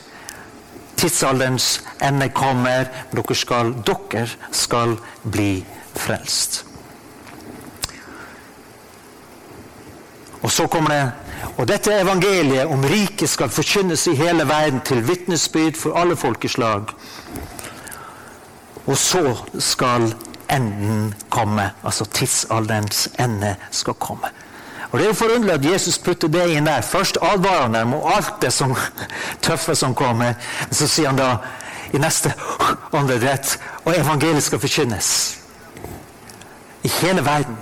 tidsalderens 0.97 1.83
ende 2.03 2.29
kommer. 2.29 2.89
Men 3.11 3.21
dere 3.21 3.35
skal, 3.35 3.73
dere 3.87 4.27
skal 4.51 4.97
bli 5.23 5.65
frelst. 5.95 6.65
Og 10.41 10.51
så 10.51 10.67
kommer 10.67 10.89
det 10.89 11.11
og 11.57 11.67
dette 11.69 11.93
evangeliet 11.93 12.67
om 12.67 12.83
riket 12.83 13.29
skal 13.31 13.51
forkynnes 13.53 14.07
i 14.11 14.15
hele 14.19 14.43
verden 14.47 14.81
til 14.85 15.03
vitnesbyrd 15.07 15.77
for 15.79 15.95
alle 15.99 16.15
folkeslag. 16.19 16.91
Og 18.85 18.97
så 18.97 19.35
skal 19.59 20.09
enden 20.51 21.13
komme. 21.29 21.71
Altså 21.83 22.05
tidsalderens 22.05 23.09
ende 23.19 23.55
skal 23.71 23.93
komme. 23.93 24.27
Og 24.91 24.99
Det 24.99 25.05
er 25.05 25.09
jo 25.09 25.13
forunderlig 25.13 25.53
at 25.53 25.73
Jesus 25.73 25.97
putter 25.97 26.27
det 26.27 26.45
inn 26.55 26.65
der. 26.65 26.81
Først 26.81 27.17
advarer 27.21 27.61
han 27.61 27.73
dem 27.73 27.93
om 27.93 28.11
alt 28.15 28.41
det 28.41 28.53
som, 28.53 28.75
tøffe 29.41 29.75
som 29.75 29.95
kommer. 29.95 30.33
Så 30.71 30.87
sier 30.87 31.07
han 31.09 31.17
da 31.19 31.37
i 31.93 31.99
neste 31.99 32.33
åndedrett 32.97 33.59
og 33.83 33.97
evangeliet 33.97 34.43
skal 34.43 34.59
forkynnes. 34.59 35.37
I 36.83 36.87
hele 37.01 37.25
verden. 37.25 37.57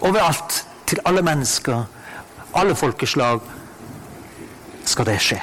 Overalt. 0.00 0.66
Til 0.86 1.00
alle 1.04 1.22
mennesker. 1.22 1.84
Alle 2.54 2.74
folkeslag 2.74 3.40
skal 4.84 5.06
det 5.06 5.20
skje. 5.20 5.40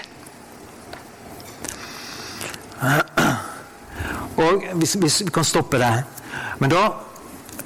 Og 4.37 4.63
hvis, 4.73 4.93
hvis 4.93 5.21
vi 5.25 5.31
kan 5.33 5.43
stoppe 5.43 5.77
der 5.77 6.01
Men 6.59 6.69
da 6.73 6.83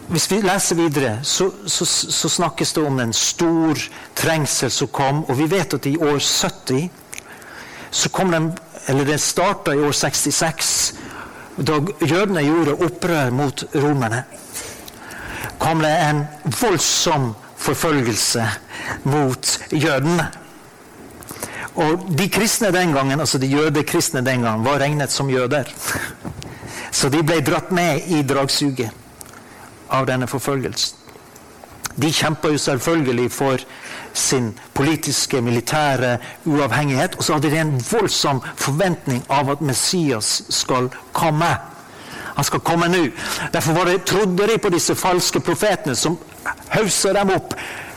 hvis 0.08 0.28
vi 0.32 0.42
leser 0.44 0.76
videre, 0.76 1.14
så, 1.24 1.48
så, 1.66 1.86
så, 1.86 2.30
snakkes 2.30 2.74
det 2.76 2.84
om 2.84 3.00
en 3.00 3.14
stor 3.16 3.80
trengsel 4.20 4.72
som 4.72 4.92
kom. 4.92 5.24
Og 5.32 5.38
vi 5.40 5.48
vet 5.50 5.74
at 5.74 5.88
i 5.88 5.96
år 5.98 6.20
70 6.20 6.90
så 7.94 8.10
kom 8.10 8.34
den, 8.34 8.52
eller 8.88 9.06
Det 9.06 9.20
starta 9.22 9.74
i 9.74 9.80
år 9.80 9.92
66, 9.92 10.94
da 11.58 11.80
jødene 12.02 12.44
gjorde 12.44 12.78
opprør 12.86 13.30
mot 13.32 13.64
romerne. 13.76 14.24
kom 15.60 15.80
det 15.80 15.92
en 16.10 16.26
voldsom 16.62 17.36
forfølgelse 17.58 18.48
mot 19.04 19.60
jødene. 19.72 20.28
Og 21.76 22.10
de 22.18 22.30
kristne 22.30 22.72
den 22.72 22.94
gangen, 22.94 23.20
altså 23.20 23.38
de 23.38 23.48
jødekristne 23.48 24.26
den 24.26 24.42
gangen 24.42 24.66
var 24.66 24.80
regnet 24.80 25.12
som 25.12 25.30
jøder. 25.30 25.64
Så 26.94 27.10
de 27.10 27.24
ble 27.26 27.42
dratt 27.42 27.72
med 27.74 28.06
i 28.14 28.22
dragsuget 28.22 28.92
av 29.94 30.06
denne 30.06 30.28
forfølgelsen. 30.30 31.00
De 31.96 32.10
kjempa 32.10 32.50
jo 32.50 32.58
selvfølgelig 32.58 33.32
for 33.32 33.62
sin 34.14 34.54
politiske, 34.74 35.42
militære 35.42 36.18
uavhengighet. 36.46 37.16
Og 37.18 37.24
så 37.24 37.34
hadde 37.34 37.52
de 37.52 37.60
en 37.62 37.76
voldsom 37.92 38.42
forventning 38.56 39.22
av 39.30 39.52
at 39.54 39.62
Messias 39.62 40.42
skal 40.50 40.90
komme. 41.14 41.52
Han 42.36 42.44
skal 42.44 42.60
komme 42.66 42.90
nå. 42.90 43.04
Derfor 43.54 43.86
det, 43.86 44.04
trodde 44.10 44.48
de 44.48 44.58
på 44.58 44.70
disse 44.74 44.96
falske 44.96 45.40
profetene 45.40 45.96
som 45.96 46.18
haussa 46.74 47.14
dem 47.14 47.30
opp. 47.36 47.54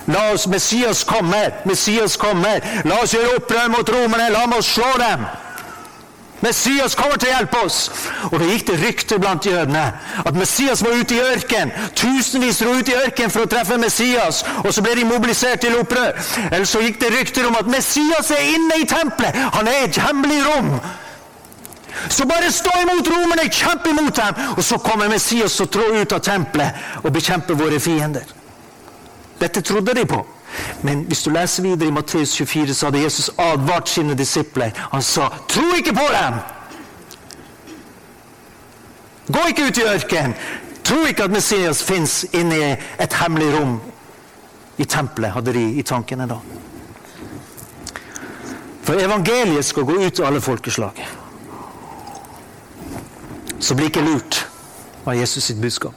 La 0.07 0.33
oss, 0.33 0.47
Messias 0.47 1.05
kommer! 1.05 1.51
Messias 1.65 2.17
kommer! 2.17 2.61
La 2.85 3.01
oss 3.03 3.15
gjøre 3.17 3.41
opprør 3.41 3.73
mot 3.73 3.91
romerne! 3.91 4.29
La 4.31 4.45
oss 4.59 4.69
slå 4.77 4.93
dem! 5.01 5.25
Messias 6.45 6.95
kommer 6.95 7.17
til 7.17 7.31
å 7.31 7.37
hjelpe 7.39 7.61
oss! 7.65 7.79
Og 8.29 8.37
det 8.41 8.51
gikk 8.51 8.67
det 8.69 8.77
rykter 8.83 9.21
blant 9.23 9.47
jødene 9.49 9.85
at 10.21 10.37
Messias 10.37 10.83
var 10.85 10.99
ute 11.01 11.17
i 11.17 11.23
ørken. 11.25 11.73
Tusenvis 11.97 12.61
dro 12.61 12.75
ut 12.77 12.91
i 12.93 12.99
ørken 12.99 13.33
for 13.33 13.47
å 13.47 13.51
treffe 13.51 13.79
Messias, 13.81 14.43
og 14.65 14.69
så 14.75 14.85
ble 14.85 14.99
de 14.99 15.09
mobilisert 15.09 15.65
til 15.65 15.79
opprør. 15.81 16.13
Eller 16.51 16.69
så 16.69 16.85
gikk 16.85 17.01
det 17.01 17.13
rykter 17.15 17.49
om 17.49 17.57
at 17.57 17.73
Messias 17.73 18.31
er 18.37 18.53
inne 18.53 18.83
i 18.83 18.89
tempelet! 18.91 19.41
Han 19.57 19.73
er 19.73 19.81
i 19.81 19.89
et 19.89 20.01
hemmelig 20.05 20.43
rom! 20.45 20.73
Så 22.13 22.27
bare 22.29 22.53
stå 22.53 22.71
imot 22.83 23.09
romerne, 23.09 23.49
kjemp 23.49 23.87
imot 23.89 24.17
dem! 24.21 24.47
Og 24.57 24.65
så 24.65 24.79
kommer 24.79 25.09
Messias 25.09 25.57
og 25.65 25.73
trår 25.73 26.03
ut 26.03 26.17
av 26.19 26.25
tempelet 26.27 27.01
og 27.03 27.13
bekjemper 27.17 27.57
våre 27.57 27.81
fiender. 27.81 28.29
Dette 29.41 29.65
trodde 29.65 29.95
de 29.97 30.05
på. 30.09 30.21
Men 30.83 31.05
hvis 31.07 31.23
du 31.23 31.31
leser 31.31 31.63
videre 31.63 31.89
i 31.89 31.93
Matteus 31.93 32.37
24, 32.37 32.75
så 32.75 32.87
hadde 32.87 33.03
Jesus 33.03 33.31
advart 33.39 33.89
sine 33.89 34.15
disipler. 34.15 34.71
Han 34.93 35.03
sa, 35.03 35.29
'Tro 35.49 35.63
ikke 35.77 35.93
på 35.93 36.07
dem!' 36.13 36.41
Gå 39.33 39.39
ikke 39.49 39.67
ut 39.67 39.79
i 39.79 39.83
ørkenen. 39.83 40.35
Tro 40.85 41.05
ikke 41.05 41.25
at 41.25 41.31
Messias 41.31 41.83
fins 41.83 42.27
inne 42.33 42.57
i 42.57 42.77
et 43.03 43.13
hemmelig 43.13 43.59
rom 43.59 43.81
i 44.79 44.85
tempelet, 44.85 45.33
hadde 45.33 45.53
de 45.53 45.71
i 45.73 45.83
tankene 45.83 46.29
da. 46.31 46.37
For 48.87 48.95
evangeliet 48.95 49.65
skal 49.65 49.85
gå 49.85 49.93
ut 49.93 50.13
til 50.13 50.23
alle 50.23 50.41
folkeslag. 50.41 51.09
Så 53.61 53.75
bli 53.75 53.85
ikke 53.91 54.05
lurt, 54.05 54.49
av 55.07 55.17
Jesus 55.19 55.45
sitt 55.45 55.61
budskap. 55.61 55.95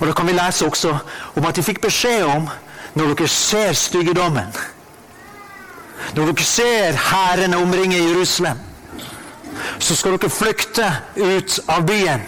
Og 0.00 0.06
Da 0.06 0.12
kan 0.12 0.26
vi 0.26 0.32
lese 0.32 0.66
også 0.66 0.96
om 1.36 1.44
at 1.44 1.56
de 1.56 1.62
fikk 1.62 1.80
beskjed 1.80 2.24
om 2.24 2.48
når 2.94 3.14
dere 3.14 3.28
ser 3.28 3.72
styggedommen, 3.72 4.54
når 6.14 6.30
dere 6.30 6.44
ser 6.44 6.98
hærene 7.10 7.56
omringe 7.56 7.98
Jerusalem, 7.98 8.58
så 9.78 9.96
skal 9.96 10.18
dere 10.18 10.30
flykte 10.30 10.90
ut 11.16 11.58
av 11.68 11.86
byen, 11.86 12.22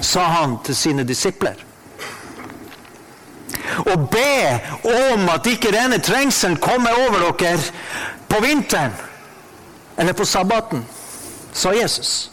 sa 0.00 0.24
han 0.38 0.58
til 0.64 0.76
sine 0.76 1.04
disipler. 1.04 1.56
Og 3.78 4.08
be 4.10 4.60
om 4.88 5.28
at 5.32 5.46
ikke 5.46 5.72
denne 5.72 5.98
trengselen 5.98 6.56
kommer 6.56 6.94
over 7.06 7.32
dere 7.38 7.58
på 8.28 8.40
vinteren 8.44 8.92
eller 9.98 10.12
på 10.12 10.24
sabbaten, 10.24 10.84
sa 11.52 11.72
Jesus. 11.72 12.30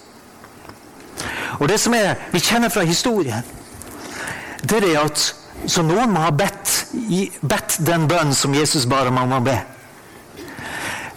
Og 1.59 1.69
det 1.69 1.79
som 1.79 1.93
er, 1.93 2.15
vi 2.31 2.39
kjenner 2.39 2.69
fra 2.69 2.83
historien, 2.83 3.43
det 4.63 4.83
er 4.83 4.99
at 5.03 5.35
så 5.67 5.83
noen 5.85 6.13
må 6.13 6.23
ha 6.23 6.31
bedt, 6.33 6.71
bedt 7.41 7.77
den 7.85 8.07
bønnen 8.09 8.35
som 8.35 8.53
Jesus 8.55 8.87
bare 8.89 9.11
man 9.13 9.29
må 9.29 9.39
be. 9.45 9.57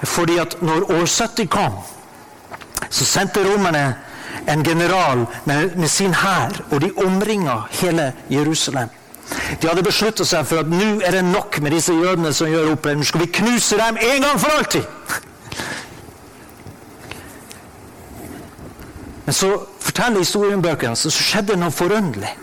Fordi 0.05 0.39
at 0.39 0.59
når 0.63 0.91
år 0.93 1.07
70 1.07 1.49
kom, 1.49 1.79
så 2.91 3.07
sendte 3.09 3.45
romerne 3.47 3.95
en 4.49 4.65
general 4.65 5.25
med, 5.45 5.77
med 5.77 5.89
sin 5.89 6.15
hær, 6.15 6.61
og 6.71 6.81
de 6.81 6.93
omringa 7.07 7.63
hele 7.81 8.13
Jerusalem. 8.31 8.89
De 9.63 9.69
hadde 9.69 9.83
besluttet 9.83 10.29
seg 10.29 10.45
for 10.47 10.61
at 10.61 10.69
nå 10.69 10.99
er 11.01 11.17
det 11.17 11.25
nok 11.25 11.59
med 11.65 11.73
disse 11.73 11.95
jødene 11.97 12.33
som 12.37 12.51
gjør 12.51 12.75
opprør. 12.75 12.99
Nå 12.99 13.07
skal 13.09 13.25
vi 13.25 13.33
knuse 13.41 13.79
dem 13.81 14.01
en 14.01 14.27
gang 14.27 14.41
for 14.41 14.59
alltid! 14.59 14.85
Men 19.25 19.33
så 19.33 19.55
forteller 19.81 20.21
historiebøkene 20.21 20.97
så 20.97 21.13
skjedde 21.13 21.57
noe 21.57 21.73
forunderlig. 21.73 22.35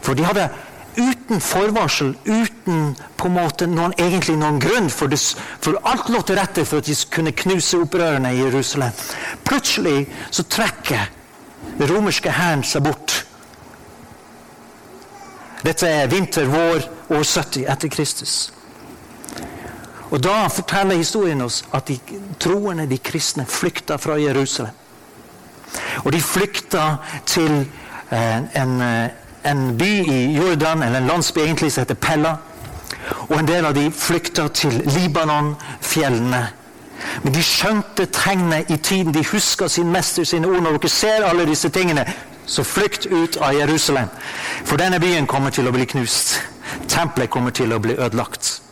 For 0.00 0.16
de 0.16 0.24
hadde 0.24 0.48
uten 0.96 1.40
forvarsel, 1.40 2.14
uten 2.24 2.94
på 3.16 3.28
en 3.28 3.36
måte 3.36 3.68
noen, 3.70 3.94
egentlig 3.98 4.36
noen 4.40 4.58
grunn 4.62 4.88
for, 4.92 5.10
det, 5.12 5.20
for 5.62 5.78
alt 5.88 6.10
lå 6.12 6.22
til 6.26 6.38
rette 6.38 6.64
for 6.64 6.82
at 6.82 6.88
de 6.88 6.96
kunne 7.12 7.34
knuse 7.36 7.78
opprørerne 7.80 8.34
i 8.34 8.40
Jerusalem. 8.40 8.92
Plutselig 9.44 10.06
så 10.30 10.46
trekker 10.48 11.08
den 11.78 11.88
romerske 11.90 12.32
hæren 12.32 12.64
seg 12.64 12.84
bort. 12.86 13.22
Dette 15.66 15.88
er 15.88 16.10
vinter, 16.10 16.46
vår, 16.46 16.84
år 17.10 17.24
70 17.24 17.66
etter 17.66 17.90
Kristus. 17.90 18.36
Og 20.10 20.22
Da 20.22 20.46
forteller 20.48 20.96
historien 20.96 21.40
oss 21.42 21.64
at 21.74 21.88
de 21.88 21.98
troende, 22.40 22.86
de 22.86 22.98
kristne, 22.98 23.46
flykta 23.46 23.96
fra 23.98 24.20
Jerusalem. 24.20 24.74
Og 26.04 26.12
de 26.12 26.20
flykta 26.22 26.96
til 27.26 27.66
en, 28.12 28.48
en, 28.54 28.80
eh, 28.80 29.10
en, 29.46 29.78
by 29.78 29.92
i 30.10 30.36
Jordan, 30.36 30.82
eller 30.82 30.98
en 30.98 31.06
landsby 31.06 31.40
egentlig 31.40 31.72
som 31.72 31.84
heter 31.84 31.94
Pella. 31.94 32.36
Og 33.28 33.38
en 33.38 33.48
del 33.48 33.66
av 33.66 33.74
de 33.74 33.90
flykta 33.90 34.48
til 34.48 34.82
Libanon-fjellene. 34.84 36.42
Men 37.22 37.34
de 37.34 37.42
skjønte 37.42 38.06
tegnet 38.12 38.70
i 38.70 38.76
tiden. 38.76 39.14
De 39.14 39.24
huska 39.32 39.68
sin 39.68 39.90
mester 39.92 40.24
sine 40.24 40.48
ord. 40.48 40.62
Når 40.62 40.78
dere 40.78 40.90
ser 40.90 41.26
alle 41.26 41.46
disse 41.46 41.68
tingene, 41.68 42.06
så 42.46 42.62
flykt 42.62 43.06
ut 43.06 43.36
av 43.36 43.54
Jerusalem. 43.54 44.10
For 44.64 44.78
denne 44.80 45.00
byen 45.02 45.26
kommer 45.26 45.50
til 45.50 45.68
å 45.68 45.74
bli 45.74 45.86
knust. 45.86 46.36
Tempelet 46.88 47.30
kommer 47.30 47.54
til 47.54 47.72
å 47.72 47.82
bli 47.82 47.98
ødelagt. 47.98 48.62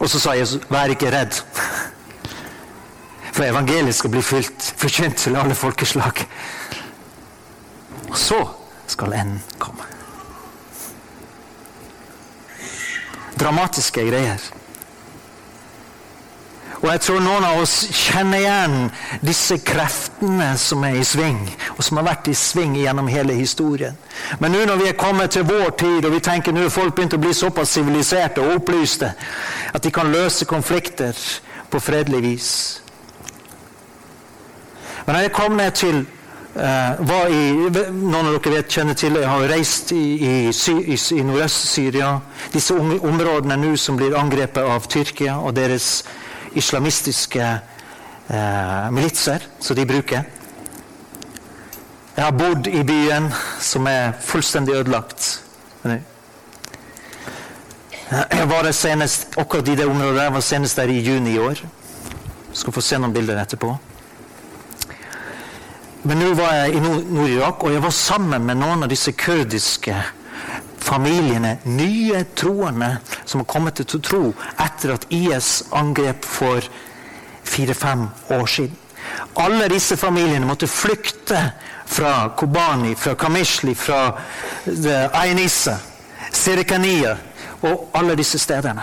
Og 0.00 0.10
så 0.12 0.20
sa 0.20 0.34
Jesus, 0.36 0.60
vær 0.68 0.92
ikke 0.92 1.10
redd. 1.12 1.40
For 3.32 3.44
evangeliet 3.44 3.96
skal 3.96 4.12
bli 4.12 4.22
fylt, 4.24 4.74
forkynt 4.76 5.16
til 5.24 5.36
alle 5.36 5.54
folkeslag. 5.54 6.24
Og 8.16 8.20
så 8.20 8.48
skal 8.88 9.12
enden 9.12 9.42
komme. 9.60 9.84
Dramatiske 13.36 14.06
greier. 14.08 14.40
Og 16.80 16.86
jeg 16.88 17.02
tror 17.04 17.20
noen 17.20 17.44
av 17.44 17.60
oss 17.60 17.74
kjenner 17.92 18.40
igjen 18.40 18.76
disse 19.20 19.58
kreftene 19.60 20.48
som 20.60 20.84
er 20.88 20.96
i 20.96 21.04
sving, 21.04 21.42
og 21.76 21.84
som 21.84 22.00
har 22.00 22.08
vært 22.08 22.32
i 22.32 22.36
sving 22.36 22.78
gjennom 22.80 23.12
hele 23.12 23.36
historien. 23.36 24.00
Men 24.40 24.56
nå 24.56 24.64
når 24.64 24.80
vi 24.80 24.88
er 24.94 24.96
kommet 24.96 25.36
til 25.36 25.44
vår 25.48 25.76
tid, 25.76 26.08
og 26.08 26.16
vi 26.16 26.24
tenker 26.24 26.56
nå 26.56 26.70
folk 26.72 26.96
begynt 26.96 27.18
å 27.18 27.20
bli 27.20 27.36
såpass 27.36 27.76
siviliserte 27.76 28.40
og 28.40 28.62
opplyste 28.62 29.12
at 29.76 29.84
de 29.84 29.92
kan 29.92 30.08
løse 30.12 30.48
konflikter 30.48 31.12
på 31.68 31.84
fredelig 31.84 32.24
vis, 32.24 32.52
men 35.06 35.20
jeg 35.20 35.36
kom 35.36 35.60
ned 35.60 35.76
til 35.76 36.06
var 36.56 37.28
i, 37.28 37.50
Noen 37.92 38.30
av 38.30 38.36
dere 38.38 38.54
vet, 38.54 38.70
kjenner 38.72 38.96
til 38.96 39.18
Jeg 39.20 39.28
har 39.28 39.48
reist 39.50 39.90
i, 39.92 40.04
i, 40.16 40.30
i, 40.48 40.96
i 40.96 41.24
Nordøst-Syria. 41.28 42.14
Disse 42.54 42.74
områdene 42.76 43.58
nå 43.60 43.74
som 43.80 43.98
blir 43.98 44.16
angrepet 44.16 44.64
av 44.64 44.88
Tyrkia 44.88 45.36
og 45.36 45.52
deres 45.58 46.00
islamistiske 46.56 47.44
eh, 47.44 48.88
militser 48.90 49.44
som 49.60 49.76
de 49.76 49.84
bruker. 49.88 50.24
Jeg 52.16 52.24
har 52.24 52.32
bodd 52.32 52.70
i 52.72 52.80
byen, 52.88 53.28
som 53.60 53.86
er 53.90 54.14
fullstendig 54.24 54.74
ødelagt. 54.78 55.42
Jeg 58.06 58.48
var 58.48 58.62
der 58.64 58.72
senest, 58.72 59.34
akkurat 59.36 59.68
i 59.68 59.74
det 59.76 59.84
området 59.86 60.22
jeg 60.22 60.32
var 60.32 60.40
senest 60.40 60.76
der 60.80 60.88
i 60.88 61.02
juni 61.04 61.34
i 61.34 61.38
år. 61.38 61.60
Skal 62.56 62.72
få 62.72 62.80
se 62.80 62.96
noen 62.96 63.12
bilder 63.12 63.42
etterpå. 63.42 63.74
Men 66.02 66.20
nå 66.20 66.34
var 66.38 66.52
jeg 66.54 66.76
i 66.76 66.80
Nord-Irak, 66.82 67.64
og 67.64 67.72
jeg 67.72 67.82
var 67.82 67.94
sammen 67.94 68.46
med 68.46 68.60
noen 68.60 68.84
av 68.84 68.90
disse 68.92 69.14
kurdiske 69.16 69.96
familiene, 70.86 71.56
nye 71.64 72.24
troende, 72.38 72.96
som 73.24 73.42
har 73.42 73.48
kommet 73.50 73.80
til 73.80 73.98
å 73.98 74.04
tro 74.06 74.24
etter 74.62 74.94
at 74.94 75.06
IS 75.10 75.64
angrep 75.74 76.26
for 76.26 76.62
fire-fem 77.46 78.06
år 78.36 78.46
siden. 78.50 78.76
Alle 79.38 79.68
disse 79.70 79.96
familiene 79.98 80.46
måtte 80.46 80.66
flykte 80.70 81.38
fra 81.86 82.30
Kobani, 82.38 82.94
fra 82.98 83.14
Kamishli, 83.14 83.74
fra 83.78 84.10
Ainissa, 85.20 85.76
Sirikania 86.32 87.14
og 87.66 87.90
alle 87.94 88.16
disse 88.18 88.38
stedene. 88.42 88.82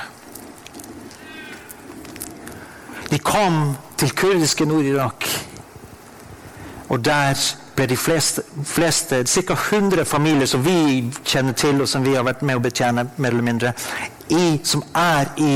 De 3.12 3.20
kom 3.20 3.76
til 4.00 4.16
kurdiske 4.18 4.66
Nord-Irak 4.66 5.28
og 6.90 7.06
der 7.06 7.38
ble 7.76 7.88
de 7.90 7.98
fleste, 7.98 8.44
fleste 8.66 9.24
ca. 9.26 9.54
100 9.54 10.06
familier 10.06 10.46
som 10.50 10.64
vi 10.66 11.10
kjenner 11.26 11.54
til, 11.58 11.82
og 11.82 11.90
som 11.90 12.06
vi 12.06 12.16
har 12.16 12.26
vært 12.28 12.44
med 12.46 12.60
å 12.60 12.64
betjene, 12.64 13.08
mer 13.18 13.34
eller 13.34 13.46
mindre, 13.46 13.74
i, 14.30 14.60
som 14.64 14.84
er 14.96 15.32
i 15.42 15.54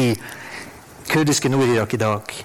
kurdiske 1.08 1.50
Nord-Irak 1.50 1.94
i 1.94 2.02
dag. 2.02 2.38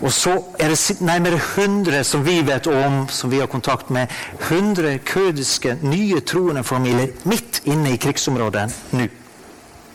Og 0.00 0.12
så 0.12 0.32
er 0.58 0.72
det 0.72 0.96
nærmere 1.04 1.36
100 1.36 2.04
som 2.04 2.24
vi 2.24 2.40
vet 2.46 2.66
om, 2.66 3.04
som 3.08 3.30
vi 3.30 3.38
har 3.38 3.46
kontakt 3.46 3.90
med. 3.90 4.08
100 4.48 4.98
kurdiske 5.04 5.76
nye 5.82 6.20
troende 6.20 6.64
familier 6.64 7.12
midt 7.24 7.60
inne 7.64 7.92
i 7.92 8.00
krigsområdet 8.00 8.64
nå. 8.96 9.06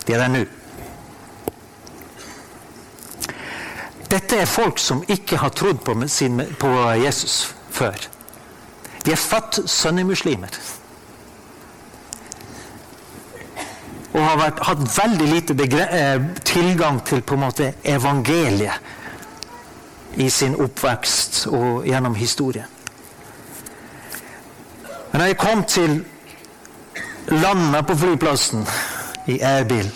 De 0.05 0.13
er 0.13 0.21
der 0.21 0.29
nå. 0.29 0.45
Dette 4.11 4.37
er 4.37 4.45
folk 4.45 4.77
som 4.79 5.01
ikke 5.09 5.41
har 5.41 5.49
trodd 5.49 5.81
på, 5.83 5.97
sin, 6.07 6.37
på 6.59 6.69
Jesus 7.01 7.54
før. 7.75 8.07
De 9.05 9.11
er 9.11 9.21
født 9.21 9.59
sunnimuslimer. 9.69 10.59
Og 14.15 14.21
har 14.23 14.37
vært, 14.39 14.61
hatt 14.63 14.83
veldig 14.95 15.27
lite 15.27 15.53
eh, 15.83 16.21
tilgang 16.47 17.01
til 17.05 17.21
på 17.21 17.35
en 17.35 17.43
måte 17.43 17.73
evangeliet 17.83 18.79
i 20.15 20.29
sin 20.31 20.55
oppvekst 20.55 21.47
og 21.51 21.83
gjennom 21.85 22.15
historien. 22.15 22.65
Men 25.11 25.21
da 25.21 25.27
jeg 25.27 25.37
kom 25.39 25.63
til 25.63 26.05
landet 27.27 27.87
på 27.87 27.95
flyplassen 27.95 28.67
i 29.31 29.39
Erbil 29.43 29.91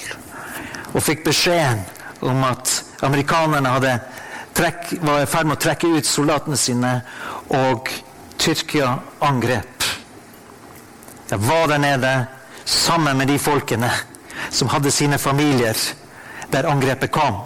og 0.93 1.03
fikk 1.05 1.23
beskjeden 1.27 1.81
om 2.25 2.43
at 2.43 2.71
amerikanerne 3.05 3.69
hadde 3.69 3.99
trekk, 4.55 4.93
var 5.01 5.23
i 5.23 5.29
ferd 5.29 5.47
med 5.47 5.57
å 5.57 5.63
trekke 5.63 5.91
ut 5.93 6.07
soldatene 6.07 6.57
sine 6.59 6.93
og 7.49 7.89
Tyrkia 8.39 8.95
angrep. 9.21 9.83
Jeg 11.29 11.39
var 11.47 11.67
der 11.67 11.77
nede 11.77 12.25
sammen 12.65 13.17
med 13.17 13.27
de 13.27 13.39
folkene 13.39 13.91
som 14.49 14.69
hadde 14.69 14.91
sine 14.91 15.17
familier 15.17 15.77
der 16.51 16.69
angrepet 16.69 17.11
kom. 17.11 17.41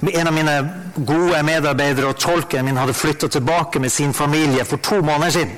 En 0.00 0.26
av 0.26 0.32
mine 0.32 0.54
gode 0.96 1.42
medarbeidere 1.44 2.08
og 2.08 2.20
tolken 2.20 2.64
min 2.64 2.78
hadde 2.80 2.96
flytta 2.96 3.28
tilbake 3.28 3.80
med 3.80 3.92
sin 3.92 4.14
familie 4.14 4.64
for 4.64 4.76
to 4.76 5.02
måneder 5.02 5.30
siden. 5.30 5.52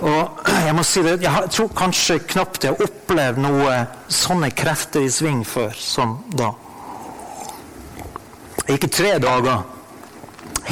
Og 0.00 0.40
Jeg 0.70 0.74
må 0.76 0.82
si 0.86 1.02
det, 1.02 1.16
jeg 1.22 1.50
tror 1.50 1.70
kanskje 1.76 2.20
knapt 2.30 2.64
jeg 2.64 2.76
har 2.76 2.84
opplevd 2.84 3.40
noe 3.42 3.72
sånne 4.12 4.52
krefter 4.54 5.02
i 5.02 5.10
sving 5.10 5.40
før 5.46 5.72
som 5.74 6.18
da. 6.30 6.52
Det 8.66 8.76
gikk 8.76 8.90
tre 8.92 9.14
dager. 9.22 9.62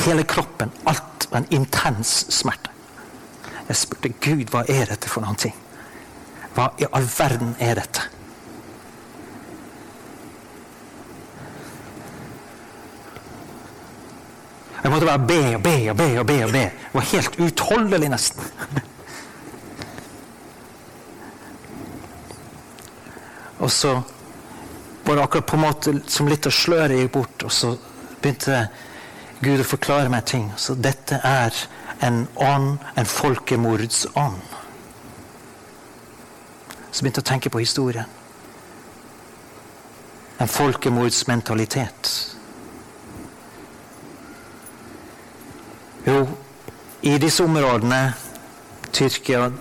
Hele 0.05 0.25
kroppen, 0.29 0.71
alt 0.87 1.29
var 1.31 1.39
en 1.41 1.51
intens 1.51 2.27
smerte. 2.33 2.71
Jeg 3.69 3.77
spurte 3.77 4.13
Gud 4.25 4.53
hva 4.53 4.63
er 4.69 4.89
dette 4.89 5.11
for 5.11 5.25
noen 5.25 5.37
ting. 5.37 5.57
Hva 6.57 6.71
i 6.81 6.87
all 6.93 7.09
verden 7.19 7.57
er 7.61 7.75
dette? 7.83 8.07
Jeg 14.79 14.93
måtte 14.95 15.07
bare 15.07 15.27
be 15.29 15.41
og 15.57 15.63
be 15.63 15.91
og 15.91 15.97
be. 15.97 16.09
og 16.21 16.27
be 16.27 16.45
og 16.45 16.53
be. 16.53 16.63
Det 16.63 16.95
var 16.95 17.11
helt 17.13 17.41
utholdelig, 17.41 18.09
nesten. 18.09 18.45
Og 23.59 23.71
så 23.75 24.03
var 25.09 25.17
det 25.17 25.23
akkurat 25.23 25.47
på 25.47 25.57
en 25.57 25.63
måte 25.63 26.01
som 26.07 26.29
litt 26.29 26.47
av 26.47 26.53
sløret 26.53 26.99
gikk 26.99 27.13
bort, 27.15 27.45
og 27.49 27.53
så 27.53 27.71
begynte 28.21 28.59
Gud 29.41 29.63
å 29.63 29.65
forklare 29.65 30.11
meg 30.13 30.27
ting. 30.29 30.51
Så 30.61 30.75
dette 30.77 31.17
er 31.25 31.55
en 32.05 32.27
ånd, 32.37 32.77
en 32.95 33.09
folkemordsånd, 33.09 34.43
Så 36.91 37.05
begynte 37.05 37.21
jeg 37.21 37.25
å 37.25 37.31
tenke 37.31 37.51
på 37.53 37.63
historien. 37.63 38.05
En 40.39 40.49
folkemordsmentalitet. 40.49 42.13
Jo, 46.05 46.21
i 47.01 47.17
disse 47.17 47.45
områdene, 47.45 48.13
Tyrkia, 48.93 49.53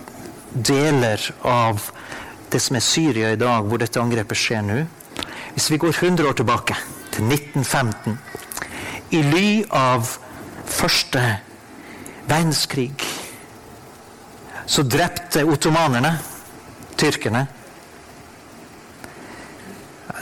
deler 0.52 1.32
av 1.44 1.92
det 2.52 2.60
som 2.64 2.76
er 2.76 2.84
Syria 2.84 3.32
i 3.32 3.40
dag, 3.40 3.64
hvor 3.64 3.80
dette 3.80 4.04
angrepet 4.04 4.44
skjer 4.44 4.64
nå 4.68 4.82
Hvis 5.58 5.72
vi 5.72 5.78
går 5.82 5.90
100 5.90 6.28
år 6.30 6.36
tilbake, 6.38 6.76
til 7.12 7.24
1915, 7.24 8.20
i 9.10 9.22
ly 9.26 9.64
av 9.74 10.06
første 10.70 11.24
verdenskrig, 12.28 12.92
så 14.70 14.86
drepte 14.86 15.42
ottomanerne 15.50 16.12
tyrkerne. 16.94 17.48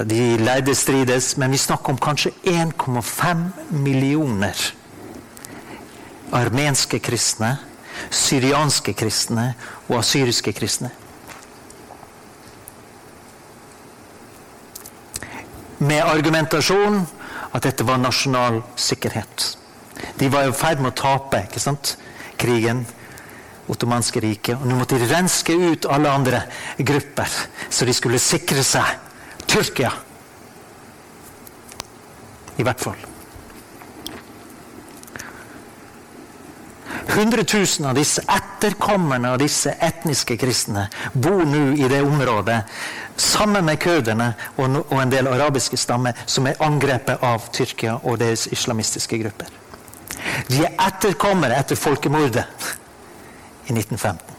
De 0.08 0.24
leide 0.40 0.76
strides, 0.76 1.34
men 1.36 1.52
vi 1.52 1.60
snakker 1.60 1.92
om 1.92 2.00
kanskje 2.00 2.32
1,5 2.56 3.46
millioner 3.76 4.56
armenske 6.32 7.04
kristne, 7.04 7.58
syrianske 8.08 8.96
kristne 8.96 9.52
og 9.90 10.00
asyriske 10.00 10.56
kristne. 10.56 10.96
Med 15.80 16.04
argumentasjon 16.04 17.02
at 17.52 17.64
dette 17.64 17.84
var 17.88 18.00
nasjonal 18.00 18.62
sikkerhet. 18.80 19.56
De 20.20 20.30
var 20.32 20.48
i 20.48 20.56
ferd 20.56 20.84
med 20.84 20.94
å 20.94 21.00
tape 21.00 21.46
ikke 21.48 21.64
sant? 21.64 21.96
krigen, 22.38 22.86
ottomanske 23.72 24.20
riket. 24.20 24.60
Og 24.60 24.68
nå 24.68 24.78
måtte 24.80 25.00
de 25.00 25.08
renske 25.10 25.56
ut 25.56 25.88
alle 25.90 26.12
andre 26.12 26.44
grupper, 26.78 27.32
så 27.70 27.88
de 27.88 27.96
skulle 27.96 28.22
sikre 28.22 28.64
seg 28.66 29.04
Tyrkia. 29.46 29.92
I 32.58 32.64
hvert 32.66 32.82
fall. 32.82 32.98
100 37.06 37.44
000 37.48 37.88
av 37.88 37.96
disse 37.96 38.24
etterkommerne 38.28 39.36
av 39.36 39.40
disse 39.40 39.76
etniske 39.80 40.36
kristne 40.42 40.88
bor 41.14 41.46
nå 41.48 41.68
i 41.78 41.88
det 41.92 42.02
området 42.04 42.58
sammen 43.18 43.66
med 43.66 43.80
kurderne 43.80 44.34
og 44.58 44.98
en 45.02 45.12
del 45.12 45.28
arabiske 45.28 45.78
stammer 45.78 46.18
som 46.26 46.48
er 46.48 46.60
angrepet 46.64 47.24
av 47.24 47.50
Tyrkia 47.54 48.00
og 48.04 48.20
deres 48.20 48.48
islamistiske 48.52 49.20
grupper. 49.24 49.52
De 50.50 50.64
er 50.66 50.74
etterkommere 50.88 51.60
etter 51.60 51.80
folkemordet 51.80 52.46
i 53.70 53.74
1915. 53.74 54.36